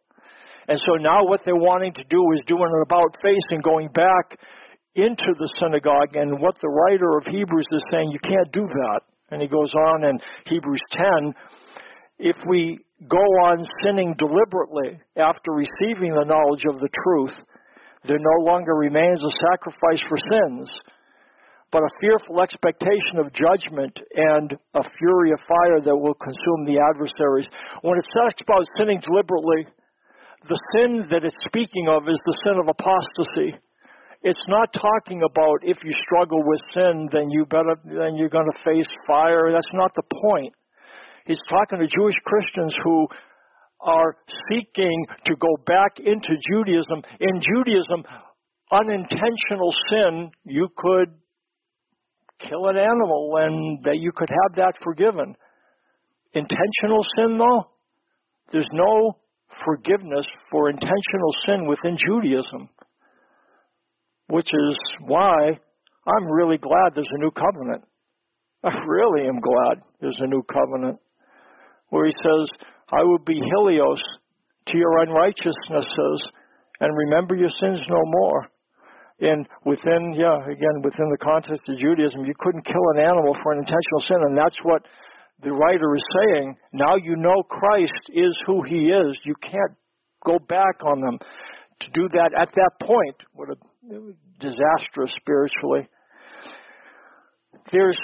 And 0.66 0.80
so 0.80 0.96
now 0.98 1.24
what 1.24 1.42
they're 1.44 1.54
wanting 1.54 1.92
to 1.94 2.04
do 2.10 2.22
is 2.34 2.42
doing 2.46 2.66
an 2.66 2.82
about 2.82 3.14
face 3.22 3.46
and 3.50 3.62
going 3.62 3.88
back 3.88 4.38
into 4.94 5.30
the 5.38 5.50
synagogue. 5.60 6.16
And 6.16 6.40
what 6.40 6.58
the 6.60 6.68
writer 6.68 7.16
of 7.18 7.26
Hebrews 7.26 7.66
is 7.70 7.86
saying, 7.90 8.10
you 8.10 8.18
can't 8.18 8.50
do 8.50 8.66
that. 8.66 9.00
And 9.30 9.42
he 9.42 9.48
goes 9.48 9.72
on 9.74 10.04
in 10.08 10.18
Hebrews 10.46 10.82
10, 11.22 11.34
if 12.18 12.36
we 12.48 12.78
go 13.08 13.24
on 13.46 13.64
sinning 13.82 14.14
deliberately 14.18 15.00
after 15.16 15.52
receiving 15.52 16.14
the 16.14 16.24
knowledge 16.24 16.64
of 16.66 16.80
the 16.80 16.88
truth, 17.04 17.34
there 18.06 18.20
no 18.20 18.44
longer 18.44 18.74
remains 18.74 19.22
a 19.24 19.32
sacrifice 19.50 20.02
for 20.08 20.18
sins, 20.18 20.68
but 21.72 21.82
a 21.82 21.96
fearful 22.00 22.40
expectation 22.40 23.18
of 23.18 23.32
judgment 23.32 23.98
and 24.14 24.52
a 24.74 24.84
fury 24.98 25.32
of 25.32 25.40
fire 25.48 25.80
that 25.80 25.96
will 25.96 26.14
consume 26.14 26.68
the 26.68 26.78
adversaries. 26.78 27.48
When 27.82 27.98
it 27.98 28.04
talks 28.14 28.40
about 28.42 28.68
sinning 28.76 29.00
deliberately, 29.00 29.66
the 30.46 30.60
sin 30.76 31.08
that 31.10 31.24
it's 31.24 31.34
speaking 31.46 31.88
of 31.88 32.06
is 32.06 32.20
the 32.26 32.38
sin 32.44 32.60
of 32.60 32.68
apostasy. 32.68 33.56
It's 34.22 34.44
not 34.48 34.72
talking 34.72 35.20
about 35.24 35.64
if 35.64 35.78
you 35.82 35.92
struggle 36.04 36.44
with 36.44 36.60
sin, 36.72 37.08
then 37.10 37.30
you 37.30 37.44
better, 37.44 37.76
then 37.84 38.16
you're 38.16 38.32
going 38.32 38.48
to 38.48 38.62
face 38.64 38.88
fire. 39.06 39.50
That's 39.50 39.72
not 39.72 39.92
the 39.96 40.04
point. 40.04 40.52
He's 41.26 41.40
talking 41.48 41.80
to 41.80 41.86
Jewish 41.86 42.16
Christians 42.24 42.76
who 42.84 43.08
are 43.84 44.16
seeking 44.48 45.06
to 45.26 45.36
go 45.36 45.56
back 45.66 45.98
into 45.98 46.34
Judaism. 46.50 47.02
In 47.20 47.40
Judaism, 47.40 48.04
unintentional 48.72 49.72
sin, 49.90 50.30
you 50.44 50.68
could 50.76 51.14
kill 52.40 52.66
an 52.68 52.76
animal 52.76 53.32
and 53.38 53.84
that 53.84 53.98
you 53.98 54.10
could 54.14 54.30
have 54.30 54.56
that 54.56 54.74
forgiven. 54.82 55.36
Intentional 56.32 57.04
sin, 57.16 57.38
though, 57.38 57.64
there's 58.50 58.68
no 58.72 59.18
forgiveness 59.64 60.26
for 60.50 60.68
intentional 60.68 61.30
sin 61.46 61.66
within 61.68 61.96
Judaism, 61.96 62.68
which 64.26 64.48
is 64.52 64.78
why 65.00 65.60
I'm 66.06 66.26
really 66.26 66.58
glad 66.58 66.92
there's 66.94 67.12
a 67.12 67.18
new 67.18 67.30
covenant. 67.30 67.84
I 68.64 68.78
really 68.86 69.28
am 69.28 69.40
glad 69.40 69.84
there's 70.00 70.18
a 70.20 70.26
new 70.26 70.42
covenant 70.42 70.98
where 71.90 72.06
he 72.06 72.12
says, 72.12 72.50
I 72.92 73.02
will 73.02 73.22
be 73.24 73.40
Helios 73.40 74.02
to 74.68 74.78
your 74.78 74.98
unrighteousnesses 74.98 76.28
and 76.80 76.96
remember 76.96 77.34
your 77.34 77.50
sins 77.60 77.80
no 77.88 78.02
more. 78.04 78.48
And 79.20 79.46
within, 79.64 80.14
yeah, 80.16 80.42
again, 80.44 80.82
within 80.82 81.08
the 81.10 81.22
context 81.22 81.62
of 81.68 81.78
Judaism, 81.78 82.24
you 82.24 82.34
couldn't 82.38 82.66
kill 82.66 82.82
an 82.94 83.00
animal 83.00 83.36
for 83.42 83.52
an 83.52 83.60
intentional 83.60 84.00
sin, 84.00 84.18
and 84.26 84.36
that's 84.36 84.56
what 84.64 84.82
the 85.42 85.52
writer 85.52 85.94
is 85.94 86.04
saying. 86.18 86.56
Now 86.72 86.96
you 86.96 87.14
know 87.16 87.42
Christ 87.48 88.10
is 88.12 88.36
who 88.46 88.62
he 88.62 88.86
is. 88.86 89.18
You 89.24 89.34
can't 89.40 89.76
go 90.24 90.38
back 90.38 90.82
on 90.84 91.00
them. 91.00 91.18
To 91.80 91.90
do 91.90 92.08
that 92.08 92.30
at 92.38 92.48
that 92.54 92.70
point 92.80 93.16
would 93.34 93.48
have 93.50 93.58
disastrous 94.38 95.12
spiritually. 95.20 95.88
There's 97.70 97.98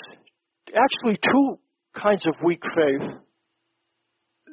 actually 0.68 1.18
two 1.22 1.58
kinds 1.94 2.26
of 2.26 2.34
weak 2.44 2.62
faith 2.76 3.10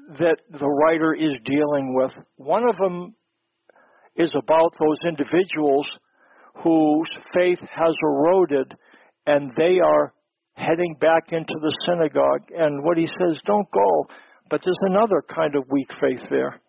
that 0.08 0.38
the 0.50 0.68
writer 0.68 1.14
is 1.14 1.38
dealing 1.44 1.94
with. 1.94 2.12
One 2.38 2.68
of 2.68 2.78
them 2.78 3.16
is 4.16 4.34
about 4.36 4.72
those 4.80 4.98
individuals 5.08 5.88
whose 6.64 7.10
faith 7.34 7.60
has 7.60 7.96
eroded 8.02 8.74
and 9.26 9.52
they 9.58 9.80
are 9.80 10.14
heading 10.56 10.96
back 11.00 11.32
into 11.32 11.54
the 11.62 11.76
synagogue. 11.86 12.50
And 12.56 12.84
what 12.84 12.98
he 12.98 13.06
says, 13.06 13.40
don't 13.46 13.70
go. 13.72 14.08
But 14.50 14.62
there's 14.64 14.78
another 14.82 15.24
kind 15.34 15.56
of 15.56 15.66
weak 15.70 15.90
faith 16.02 16.28
there. 16.30 16.62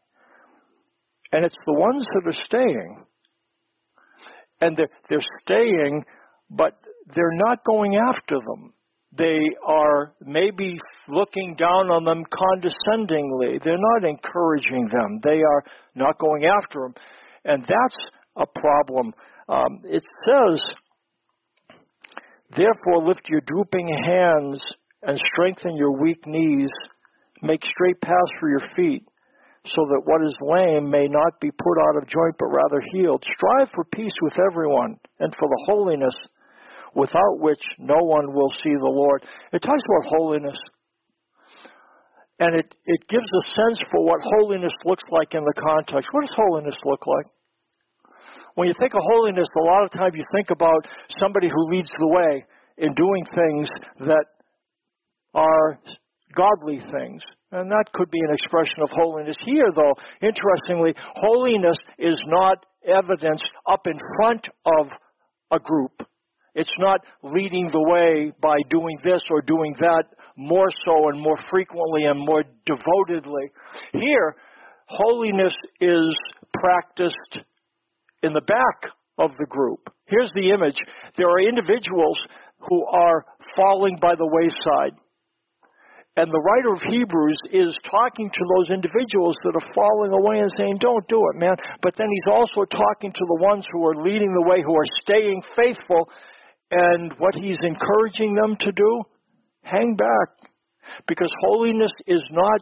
And 1.32 1.44
it's 1.44 1.56
the 1.66 1.74
ones 1.74 2.06
that 2.14 2.26
are 2.26 2.44
staying. 2.44 3.04
And 4.60 4.76
they're, 4.76 4.90
they're 5.08 5.20
staying, 5.42 6.04
but 6.50 6.72
they're 7.14 7.36
not 7.46 7.64
going 7.64 7.96
after 7.96 8.36
them. 8.36 8.72
They 9.16 9.40
are 9.66 10.12
maybe 10.24 10.78
looking 11.08 11.56
down 11.56 11.90
on 11.90 12.04
them 12.04 12.22
condescendingly. 12.30 13.58
They're 13.64 13.78
not 13.78 14.08
encouraging 14.08 14.88
them. 14.88 15.20
They 15.22 15.40
are 15.40 15.64
not 15.94 16.18
going 16.18 16.44
after 16.44 16.80
them. 16.80 16.94
And 17.44 17.62
that's 17.62 18.10
a 18.36 18.46
problem. 18.46 19.14
Um, 19.48 19.80
it 19.84 20.04
says, 20.22 20.62
Therefore, 22.54 23.06
lift 23.06 23.28
your 23.28 23.40
drooping 23.46 23.88
hands 24.04 24.62
and 25.02 25.18
strengthen 25.32 25.76
your 25.76 25.98
weak 26.00 26.26
knees. 26.26 26.70
Make 27.42 27.64
straight 27.64 28.00
paths 28.00 28.32
for 28.40 28.48
your 28.48 28.68
feet, 28.74 29.04
so 29.64 29.84
that 29.86 30.02
what 30.04 30.24
is 30.24 30.36
lame 30.42 30.90
may 30.90 31.06
not 31.06 31.40
be 31.40 31.50
put 31.50 31.78
out 31.88 31.96
of 31.96 32.08
joint, 32.08 32.34
but 32.38 32.48
rather 32.48 32.82
healed. 32.92 33.24
Strive 33.24 33.70
for 33.74 33.84
peace 33.84 34.14
with 34.22 34.34
everyone 34.50 34.96
and 35.20 35.32
for 35.38 35.48
the 35.48 35.64
holiness 35.66 36.14
without 36.94 37.40
which 37.40 37.62
no 37.78 37.98
one 38.02 38.32
will 38.32 38.50
see 38.62 38.74
the 38.74 38.92
Lord. 38.92 39.24
It 39.52 39.60
talks 39.62 39.82
about 39.84 40.18
holiness. 40.18 40.58
And 42.40 42.54
it, 42.54 42.74
it 42.86 43.00
gives 43.08 43.26
a 43.26 43.42
sense 43.42 43.78
for 43.90 44.04
what 44.04 44.20
holiness 44.22 44.72
looks 44.84 45.04
like 45.10 45.34
in 45.34 45.42
the 45.42 45.60
context. 45.60 46.08
What 46.12 46.20
does 46.22 46.36
holiness 46.36 46.78
look 46.84 47.06
like? 47.06 47.26
When 48.54 48.68
you 48.68 48.74
think 48.78 48.94
of 48.94 49.00
holiness, 49.02 49.48
a 49.56 49.64
lot 49.64 49.84
of 49.84 49.90
times 49.90 50.14
you 50.16 50.24
think 50.32 50.50
about 50.50 50.86
somebody 51.18 51.48
who 51.48 51.70
leads 51.70 51.88
the 51.98 52.08
way 52.08 52.44
in 52.76 52.92
doing 52.94 53.24
things 53.34 53.70
that 54.00 54.24
are 55.34 55.78
godly 56.34 56.78
things. 56.78 57.24
And 57.50 57.70
that 57.70 57.86
could 57.92 58.10
be 58.10 58.20
an 58.20 58.32
expression 58.32 58.82
of 58.82 58.90
holiness. 58.90 59.36
Here, 59.44 59.68
though, 59.74 59.94
interestingly, 60.20 60.94
holiness 61.14 61.78
is 61.98 62.22
not 62.28 62.66
evidenced 62.86 63.50
up 63.70 63.86
in 63.86 63.98
front 64.16 64.46
of 64.78 64.88
a 65.50 65.58
group. 65.58 66.06
It's 66.58 66.74
not 66.80 66.98
leading 67.22 67.70
the 67.70 67.80
way 67.80 68.32
by 68.42 68.58
doing 68.68 68.98
this 69.04 69.22
or 69.30 69.42
doing 69.42 69.76
that 69.78 70.10
more 70.36 70.66
so 70.84 71.08
and 71.08 71.20
more 71.20 71.38
frequently 71.48 72.02
and 72.02 72.18
more 72.18 72.42
devotedly. 72.66 73.46
Here, 73.92 74.34
holiness 74.86 75.54
is 75.80 76.18
practiced 76.52 77.46
in 78.24 78.32
the 78.32 78.42
back 78.42 78.90
of 79.18 79.30
the 79.38 79.46
group. 79.48 79.86
Here's 80.06 80.32
the 80.34 80.50
image. 80.50 80.78
There 81.16 81.30
are 81.30 81.46
individuals 81.46 82.18
who 82.66 82.86
are 82.86 83.24
falling 83.54 83.96
by 84.02 84.16
the 84.18 84.26
wayside. 84.26 84.98
And 86.18 86.26
the 86.26 86.42
writer 86.42 86.74
of 86.74 86.82
Hebrews 86.90 87.38
is 87.54 87.78
talking 87.86 88.26
to 88.26 88.44
those 88.58 88.74
individuals 88.74 89.38
that 89.46 89.54
are 89.54 89.70
falling 89.70 90.10
away 90.10 90.42
and 90.42 90.50
saying, 90.58 90.82
Don't 90.82 91.06
do 91.06 91.22
it, 91.30 91.38
man. 91.38 91.54
But 91.82 91.94
then 91.94 92.10
he's 92.10 92.34
also 92.34 92.66
talking 92.66 93.14
to 93.14 93.24
the 93.30 93.38
ones 93.46 93.62
who 93.70 93.86
are 93.86 93.94
leading 94.02 94.34
the 94.34 94.42
way, 94.50 94.58
who 94.66 94.74
are 94.74 94.98
staying 95.06 95.46
faithful 95.54 96.10
and 96.70 97.12
what 97.18 97.34
he's 97.34 97.58
encouraging 97.62 98.34
them 98.34 98.56
to 98.60 98.72
do, 98.72 99.02
hang 99.62 99.96
back. 99.96 100.50
Because 101.06 101.30
holiness 101.40 101.92
is 102.06 102.24
not 102.30 102.60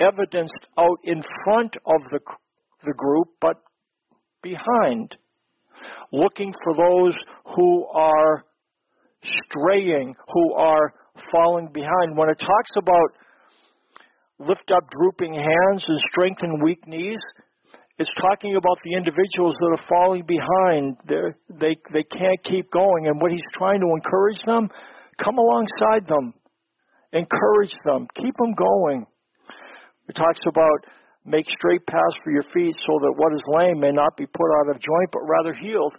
evidenced 0.00 0.66
out 0.78 0.98
in 1.04 1.22
front 1.44 1.76
of 1.86 2.00
the, 2.10 2.20
the 2.84 2.94
group, 2.96 3.28
but 3.40 3.56
behind. 4.42 5.16
Looking 6.12 6.52
for 6.62 6.74
those 6.74 7.16
who 7.56 7.86
are 7.86 8.44
straying, 9.22 10.14
who 10.28 10.54
are 10.54 10.92
falling 11.32 11.70
behind. 11.72 12.16
When 12.16 12.28
it 12.28 12.38
talks 12.38 12.70
about 12.76 13.12
lift 14.38 14.70
up 14.70 14.84
drooping 15.00 15.34
hands 15.34 15.84
and 15.86 15.98
strengthen 16.10 16.62
weak 16.62 16.86
knees, 16.86 17.20
it's 17.98 18.10
talking 18.20 18.56
about 18.56 18.78
the 18.84 18.94
individuals 18.94 19.54
that 19.60 19.78
are 19.78 19.86
falling 19.88 20.24
behind. 20.26 20.96
They're, 21.06 21.38
they 21.48 21.76
they 21.92 22.02
can't 22.02 22.42
keep 22.42 22.70
going, 22.70 23.06
and 23.06 23.20
what 23.20 23.30
he's 23.30 23.46
trying 23.52 23.80
to 23.80 23.90
encourage 23.94 24.42
them, 24.44 24.68
come 25.22 25.38
alongside 25.38 26.06
them, 26.06 26.34
encourage 27.12 27.74
them, 27.84 28.08
keep 28.16 28.34
them 28.36 28.54
going. 28.54 29.06
He 30.08 30.12
talks 30.12 30.40
about 30.46 30.90
make 31.24 31.46
straight 31.48 31.86
paths 31.86 32.16
for 32.24 32.32
your 32.32 32.42
feet, 32.42 32.74
so 32.82 32.92
that 33.00 33.14
what 33.16 33.32
is 33.32 33.40
lame 33.48 33.78
may 33.78 33.92
not 33.92 34.16
be 34.16 34.26
put 34.26 34.50
out 34.60 34.74
of 34.74 34.80
joint, 34.80 35.10
but 35.12 35.22
rather 35.22 35.54
healed. 35.54 35.94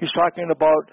He's 0.00 0.12
talking 0.12 0.48
about 0.50 0.90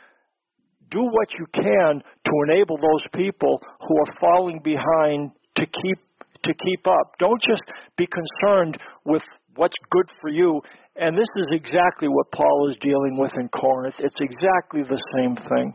do 0.91 1.01
what 1.01 1.33
you 1.39 1.45
can 1.53 2.03
to 2.03 2.33
enable 2.49 2.77
those 2.77 3.03
people 3.15 3.59
who 3.87 3.95
are 3.97 4.19
falling 4.19 4.59
behind 4.63 5.31
to 5.55 5.65
keep 5.65 5.97
to 6.43 6.53
keep 6.53 6.85
up. 6.87 7.15
Don't 7.19 7.41
just 7.41 7.63
be 7.97 8.07
concerned 8.07 8.77
with 9.05 9.23
what's 9.55 9.75
good 9.89 10.09
for 10.21 10.29
you. 10.29 10.61
And 10.95 11.15
this 11.17 11.29
is 11.37 11.49
exactly 11.51 12.07
what 12.07 12.31
Paul 12.31 12.69
is 12.69 12.77
dealing 12.81 13.17
with 13.17 13.31
in 13.39 13.49
Corinth. 13.49 13.95
It's 13.99 14.21
exactly 14.21 14.83
the 14.83 15.01
same 15.15 15.35
thing. 15.35 15.73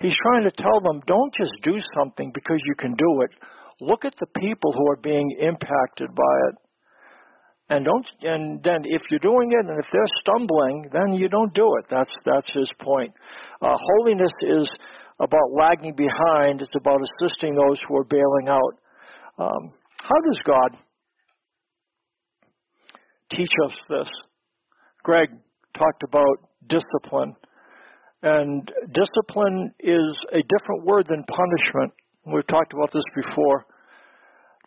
He's 0.00 0.16
trying 0.22 0.44
to 0.44 0.50
tell 0.50 0.80
them, 0.82 1.00
don't 1.06 1.34
just 1.34 1.54
do 1.62 1.76
something 1.94 2.30
because 2.32 2.60
you 2.66 2.74
can 2.76 2.94
do 2.94 3.22
it. 3.22 3.30
Look 3.80 4.04
at 4.04 4.14
the 4.20 4.26
people 4.38 4.72
who 4.72 4.90
are 4.90 5.00
being 5.02 5.36
impacted 5.40 6.14
by 6.14 6.34
it. 6.48 6.54
And 7.68 7.84
don't 7.84 8.06
and 8.20 8.62
then 8.62 8.82
if 8.84 9.00
you're 9.10 9.20
doing 9.20 9.50
it 9.52 9.66
and 9.66 9.78
if 9.78 9.86
they're 9.90 10.20
stumbling, 10.20 10.90
then 10.92 11.14
you 11.14 11.28
don't 11.28 11.54
do 11.54 11.66
it. 11.78 11.86
That's 11.88 12.10
that's 12.26 12.50
his 12.52 12.70
point. 12.80 13.14
Uh, 13.62 13.76
holiness 13.78 14.32
is 14.42 14.70
about 15.18 15.56
lagging 15.56 15.94
behind. 15.96 16.60
It's 16.60 16.74
about 16.76 17.00
assisting 17.00 17.54
those 17.54 17.80
who 17.88 17.96
are 17.96 18.04
bailing 18.04 18.48
out. 18.48 18.74
Um, 19.38 19.70
how 20.02 20.20
does 20.26 20.38
God 20.44 20.76
teach 23.36 23.52
us 23.66 23.76
this. 23.88 24.10
Greg 25.02 25.28
talked 25.74 26.02
about 26.02 26.48
discipline. 26.66 27.34
And 28.22 28.70
discipline 28.92 29.74
is 29.80 30.24
a 30.32 30.42
different 30.42 30.84
word 30.84 31.06
than 31.08 31.24
punishment. 31.24 31.92
We've 32.24 32.46
talked 32.46 32.72
about 32.72 32.92
this 32.92 33.04
before. 33.16 33.66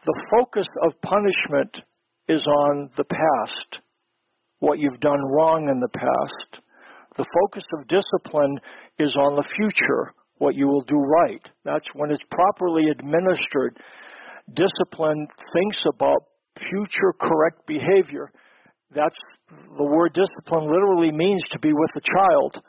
The 0.05 0.25
focus 0.29 0.67
of 0.83 1.01
punishment 1.01 1.79
is 2.27 2.45
on 2.45 2.89
the 2.97 3.05
past, 3.05 3.81
what 4.59 4.77
you've 4.77 4.99
done 4.99 5.21
wrong 5.37 5.69
in 5.69 5.79
the 5.79 5.97
past. 5.97 6.61
The 7.15 7.25
focus 7.41 7.63
of 7.79 7.87
discipline 7.87 8.59
is 8.99 9.15
on 9.15 9.35
the 9.35 9.47
future, 9.55 10.13
what 10.37 10.55
you 10.55 10.67
will 10.67 10.83
do 10.83 10.97
right. 10.97 11.49
That's 11.63 11.85
when 11.93 12.11
it's 12.11 12.23
properly 12.29 12.83
administered. 12.91 13.79
Discipline 14.53 15.27
thinks 15.53 15.83
about 15.87 16.23
future 16.59 17.13
correct 17.19 17.65
behavior. 17.65 18.31
That's 18.95 19.19
the 19.77 19.83
word 19.83 20.15
discipline 20.15 20.71
literally 20.71 21.11
means 21.11 21.43
to 21.51 21.59
be 21.59 21.73
with 21.73 21.91
a 21.95 22.01
child. 22.01 22.63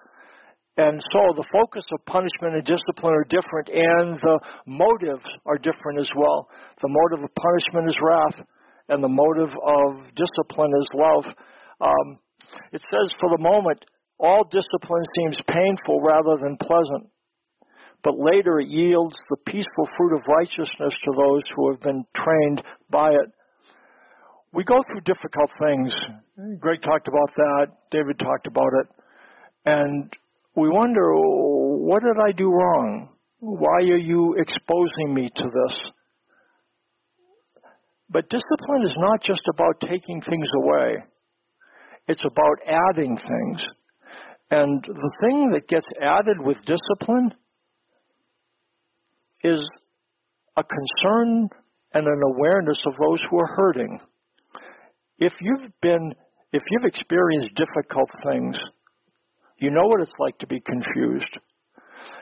And 0.76 1.00
so 1.00 1.32
the 1.32 1.46
focus 1.54 1.84
of 1.94 2.04
punishment 2.04 2.58
and 2.58 2.66
discipline 2.66 3.14
are 3.14 3.24
different, 3.24 3.70
and 3.72 4.20
the 4.20 4.38
motives 4.66 5.24
are 5.46 5.56
different 5.56 6.00
as 6.00 6.10
well. 6.14 6.50
The 6.82 6.92
motive 6.92 7.24
of 7.24 7.30
punishment 7.32 7.88
is 7.88 7.96
wrath, 8.02 8.44
and 8.90 9.02
the 9.02 9.08
motive 9.08 9.54
of 9.56 10.12
discipline 10.12 10.72
is 10.76 10.90
love. 10.92 11.24
Um, 11.80 12.18
it 12.72 12.82
says, 12.82 13.08
for 13.18 13.30
the 13.30 13.40
moment, 13.40 13.86
all 14.18 14.44
discipline 14.44 15.04
seems 15.16 15.40
painful 15.48 16.02
rather 16.02 16.36
than 16.42 16.60
pleasant, 16.60 17.08
but 18.02 18.18
later 18.18 18.60
it 18.60 18.68
yields 18.68 19.16
the 19.30 19.40
peaceful 19.46 19.88
fruit 19.96 20.12
of 20.12 20.28
righteousness 20.28 20.92
to 20.92 21.12
those 21.16 21.42
who 21.54 21.72
have 21.72 21.80
been 21.80 22.04
trained 22.16 22.62
by 22.90 23.10
it. 23.10 23.30
We 24.52 24.64
go 24.64 24.78
through 24.90 25.02
difficult 25.02 25.50
things. 25.60 25.94
Greg 26.60 26.80
talked 26.82 27.08
about 27.08 27.34
that. 27.36 27.66
David 27.90 28.18
talked 28.18 28.46
about 28.46 28.70
it. 28.80 28.86
And 29.64 30.12
we 30.54 30.68
wonder, 30.68 31.12
what 31.12 32.02
did 32.02 32.16
I 32.22 32.32
do 32.32 32.50
wrong? 32.50 33.08
Why 33.40 33.82
are 33.82 33.98
you 33.98 34.34
exposing 34.38 35.12
me 35.14 35.28
to 35.34 35.44
this? 35.44 35.90
But 38.08 38.30
discipline 38.30 38.84
is 38.84 38.96
not 38.96 39.20
just 39.22 39.42
about 39.52 39.80
taking 39.80 40.20
things 40.20 40.48
away. 40.62 40.94
It's 42.08 42.24
about 42.24 42.58
adding 42.66 43.16
things. 43.16 43.68
And 44.50 44.82
the 44.82 45.12
thing 45.22 45.50
that 45.50 45.68
gets 45.68 45.88
added 46.00 46.36
with 46.40 46.56
discipline 46.64 47.32
is 49.42 49.68
a 50.56 50.62
concern 50.62 51.48
and 51.92 52.06
an 52.06 52.20
awareness 52.36 52.78
of 52.86 52.94
those 52.96 53.20
who 53.28 53.38
are 53.40 53.54
hurting. 53.56 54.00
If 55.18 55.32
you've 55.40 55.70
been, 55.80 56.12
if 56.52 56.62
you've 56.70 56.84
experienced 56.84 57.50
difficult 57.54 58.10
things, 58.24 58.58
you 59.58 59.70
know 59.70 59.86
what 59.86 60.00
it's 60.00 60.18
like 60.18 60.38
to 60.38 60.46
be 60.46 60.60
confused. 60.60 61.38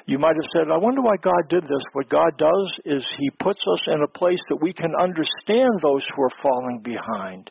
You 0.07 0.18
might 0.18 0.37
have 0.37 0.50
said, 0.52 0.72
I 0.72 0.76
wonder 0.76 1.02
why 1.02 1.16
God 1.20 1.48
did 1.48 1.64
this. 1.64 1.85
What 1.92 2.09
God 2.09 2.38
does 2.38 2.70
is 2.85 3.09
He 3.18 3.30
puts 3.42 3.59
us 3.72 3.83
in 3.88 4.02
a 4.02 4.18
place 4.18 4.40
that 4.48 4.62
we 4.62 4.72
can 4.72 4.92
understand 4.98 5.80
those 5.83 6.04
who 6.14 6.22
are 6.22 6.42
falling 6.42 6.80
behind. 6.83 7.50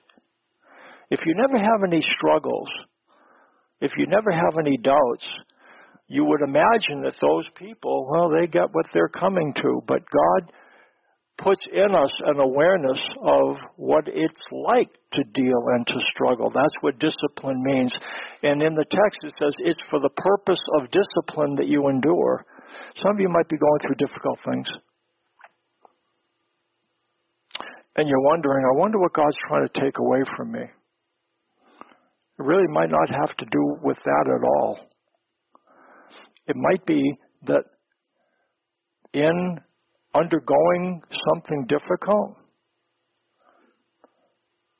If 1.09 1.19
you 1.25 1.35
never 1.35 1.57
have 1.57 1.83
any 1.85 2.01
struggles, 2.15 2.69
if 3.81 3.91
you 3.97 4.07
never 4.07 4.31
have 4.31 4.55
any 4.59 4.77
doubts, 4.77 5.37
you 6.07 6.25
would 6.25 6.41
imagine 6.41 7.01
that 7.03 7.19
those 7.21 7.47
people, 7.55 8.07
well, 8.09 8.29
they 8.29 8.47
get 8.47 8.73
what 8.73 8.85
they're 8.93 9.09
coming 9.09 9.53
to. 9.57 9.81
But 9.87 10.01
God 10.09 10.51
puts 11.37 11.61
in 11.71 11.95
us 11.95 12.11
an 12.25 12.39
awareness 12.39 12.99
of 13.21 13.57
what 13.75 14.05
it's 14.07 14.41
like 14.67 14.91
to 15.13 15.23
deal 15.33 15.61
and 15.75 15.87
to 15.87 15.99
struggle. 16.13 16.49
That's 16.53 16.77
what 16.81 16.99
discipline 16.99 17.61
means. 17.63 17.93
And 18.43 18.61
in 18.61 18.73
the 18.75 18.85
text 18.85 19.19
it 19.23 19.33
says 19.39 19.55
it's 19.59 19.87
for 19.89 19.99
the 19.99 20.13
purpose 20.15 20.61
of 20.77 20.91
discipline 20.91 21.55
that 21.57 21.67
you 21.67 21.87
endure. 21.89 22.45
Some 22.95 23.15
of 23.15 23.19
you 23.19 23.29
might 23.29 23.49
be 23.49 23.57
going 23.57 23.79
through 23.81 24.07
difficult 24.07 24.39
things. 24.45 24.67
And 27.95 28.07
you're 28.07 28.21
wondering, 28.21 28.63
I 28.65 28.79
wonder 28.79 28.99
what 28.99 29.13
God's 29.13 29.35
trying 29.47 29.67
to 29.67 29.81
take 29.81 29.99
away 29.99 30.19
from 30.35 30.51
me. 30.51 30.61
It 30.61 32.43
really 32.43 32.67
might 32.69 32.89
not 32.89 33.09
have 33.09 33.35
to 33.37 33.45
do 33.45 33.77
with 33.83 33.97
that 34.03 34.25
at 34.27 34.43
all. 34.43 34.79
It 36.47 36.55
might 36.55 36.85
be 36.85 37.01
that 37.43 37.63
in 39.13 39.59
undergoing 40.13 41.01
something 41.29 41.65
difficult, 41.67 42.37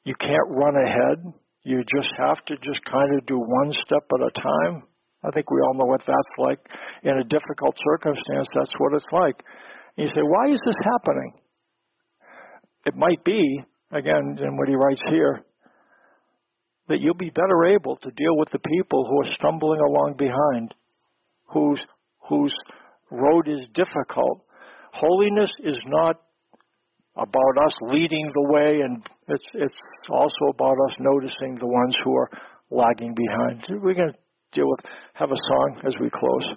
you 0.03 0.15
can't 0.15 0.49
run 0.49 0.75
ahead. 0.75 1.33
You 1.63 1.83
just 1.95 2.09
have 2.17 2.43
to 2.45 2.55
just 2.57 2.83
kind 2.83 3.15
of 3.15 3.25
do 3.25 3.37
one 3.37 3.71
step 3.71 4.03
at 4.13 4.27
a 4.27 4.41
time. 4.41 4.83
I 5.23 5.31
think 5.31 5.49
we 5.49 5.61
all 5.61 5.75
know 5.75 5.85
what 5.85 6.01
that's 6.05 6.37
like. 6.37 6.59
In 7.03 7.17
a 7.17 7.23
difficult 7.23 7.77
circumstance, 7.91 8.49
that's 8.53 8.73
what 8.77 8.93
it's 8.93 9.07
like. 9.11 9.41
And 9.95 10.07
you 10.07 10.13
say, 10.13 10.21
why 10.21 10.51
is 10.51 10.61
this 10.65 10.75
happening? 10.83 11.33
It 12.85 12.95
might 12.97 13.23
be, 13.23 13.61
again, 13.91 14.37
in 14.41 14.57
what 14.57 14.67
he 14.67 14.75
writes 14.75 15.01
here, 15.07 15.45
that 16.89 16.99
you'll 16.99 17.13
be 17.13 17.29
better 17.29 17.67
able 17.73 17.95
to 17.95 18.11
deal 18.11 18.35
with 18.35 18.49
the 18.51 18.59
people 18.59 19.05
who 19.05 19.21
are 19.21 19.33
stumbling 19.33 19.79
along 19.79 20.15
behind, 20.17 20.73
whose, 21.45 21.81
whose 22.27 22.53
road 23.09 23.47
is 23.47 23.65
difficult, 23.73 24.43
Holiness 24.93 25.51
is 25.63 25.81
not 25.87 26.21
about 27.15 27.65
us 27.65 27.73
leading 27.81 28.31
the 28.33 28.47
way, 28.53 28.81
and 28.81 29.03
it's 29.27 29.45
it's 29.55 29.79
also 30.09 30.45
about 30.53 30.75
us 30.85 30.95
noticing 30.99 31.55
the 31.55 31.67
ones 31.67 31.97
who 32.03 32.15
are 32.15 32.29
lagging 32.69 33.15
behind. 33.15 33.65
We're 33.81 33.95
going 33.95 34.11
to 34.11 34.19
deal 34.51 34.69
with 34.69 34.79
have 35.13 35.31
a 35.31 35.35
song 35.35 35.81
as 35.85 35.95
we 35.99 36.09
close. 36.11 36.53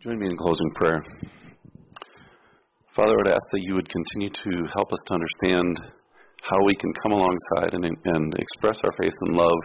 Join 0.00 0.18
me 0.18 0.26
in 0.26 0.36
closing 0.36 0.70
prayer. 0.74 1.04
Father, 2.94 3.12
I 3.12 3.16
would 3.16 3.28
ask 3.28 3.46
that 3.52 3.62
you 3.62 3.74
would 3.74 3.88
continue 3.88 4.30
to 4.30 4.72
help 4.74 4.92
us 4.92 4.98
to 5.06 5.14
understand 5.14 5.92
how 6.48 6.64
we 6.64 6.74
can 6.76 6.92
come 7.02 7.12
alongside 7.12 7.74
and, 7.74 7.84
and 7.84 8.34
express 8.38 8.80
our 8.84 8.92
faith 8.98 9.14
and 9.22 9.36
love 9.36 9.60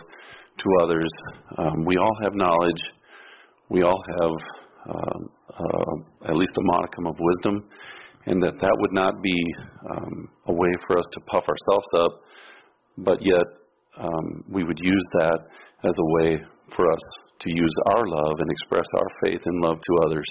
to 0.57 0.65
others. 0.81 1.11
Um, 1.57 1.85
we 1.85 1.97
all 1.97 2.17
have 2.23 2.33
knowledge. 2.35 2.81
We 3.69 3.83
all 3.83 4.03
have 4.19 4.31
uh, 4.89 5.19
uh, 5.57 6.29
at 6.29 6.35
least 6.35 6.51
a 6.57 6.63
modicum 6.63 7.07
of 7.07 7.15
wisdom, 7.19 7.69
and 8.25 8.41
that 8.41 8.59
that 8.59 8.75
would 8.79 8.93
not 8.93 9.21
be 9.21 9.39
um, 9.91 10.29
a 10.47 10.53
way 10.53 10.69
for 10.87 10.97
us 10.97 11.05
to 11.13 11.19
puff 11.27 11.45
ourselves 11.47 11.87
up, 11.97 12.21
but 12.97 13.19
yet 13.21 13.45
um, 13.97 14.43
we 14.49 14.63
would 14.63 14.79
use 14.81 15.05
that 15.19 15.39
as 15.83 15.93
a 15.97 16.23
way 16.23 16.39
for 16.75 16.91
us 16.91 17.03
to 17.41 17.49
use 17.49 17.75
our 17.93 18.07
love 18.07 18.39
and 18.39 18.51
express 18.51 18.85
our 18.95 19.07
faith 19.23 19.41
and 19.45 19.61
love 19.61 19.77
to 19.81 20.07
others 20.07 20.25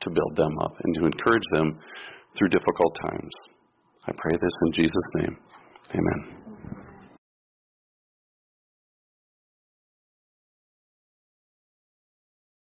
to 0.00 0.10
build 0.10 0.36
them 0.36 0.58
up 0.60 0.72
and 0.84 0.94
to 0.94 1.06
encourage 1.06 1.44
them 1.52 1.78
through 2.36 2.48
difficult 2.48 2.96
times. 3.02 3.32
I 4.06 4.12
pray 4.16 4.32
this 4.32 4.56
in 4.66 4.72
Jesus' 4.72 5.10
name. 5.16 5.36
Amen. 5.94 6.20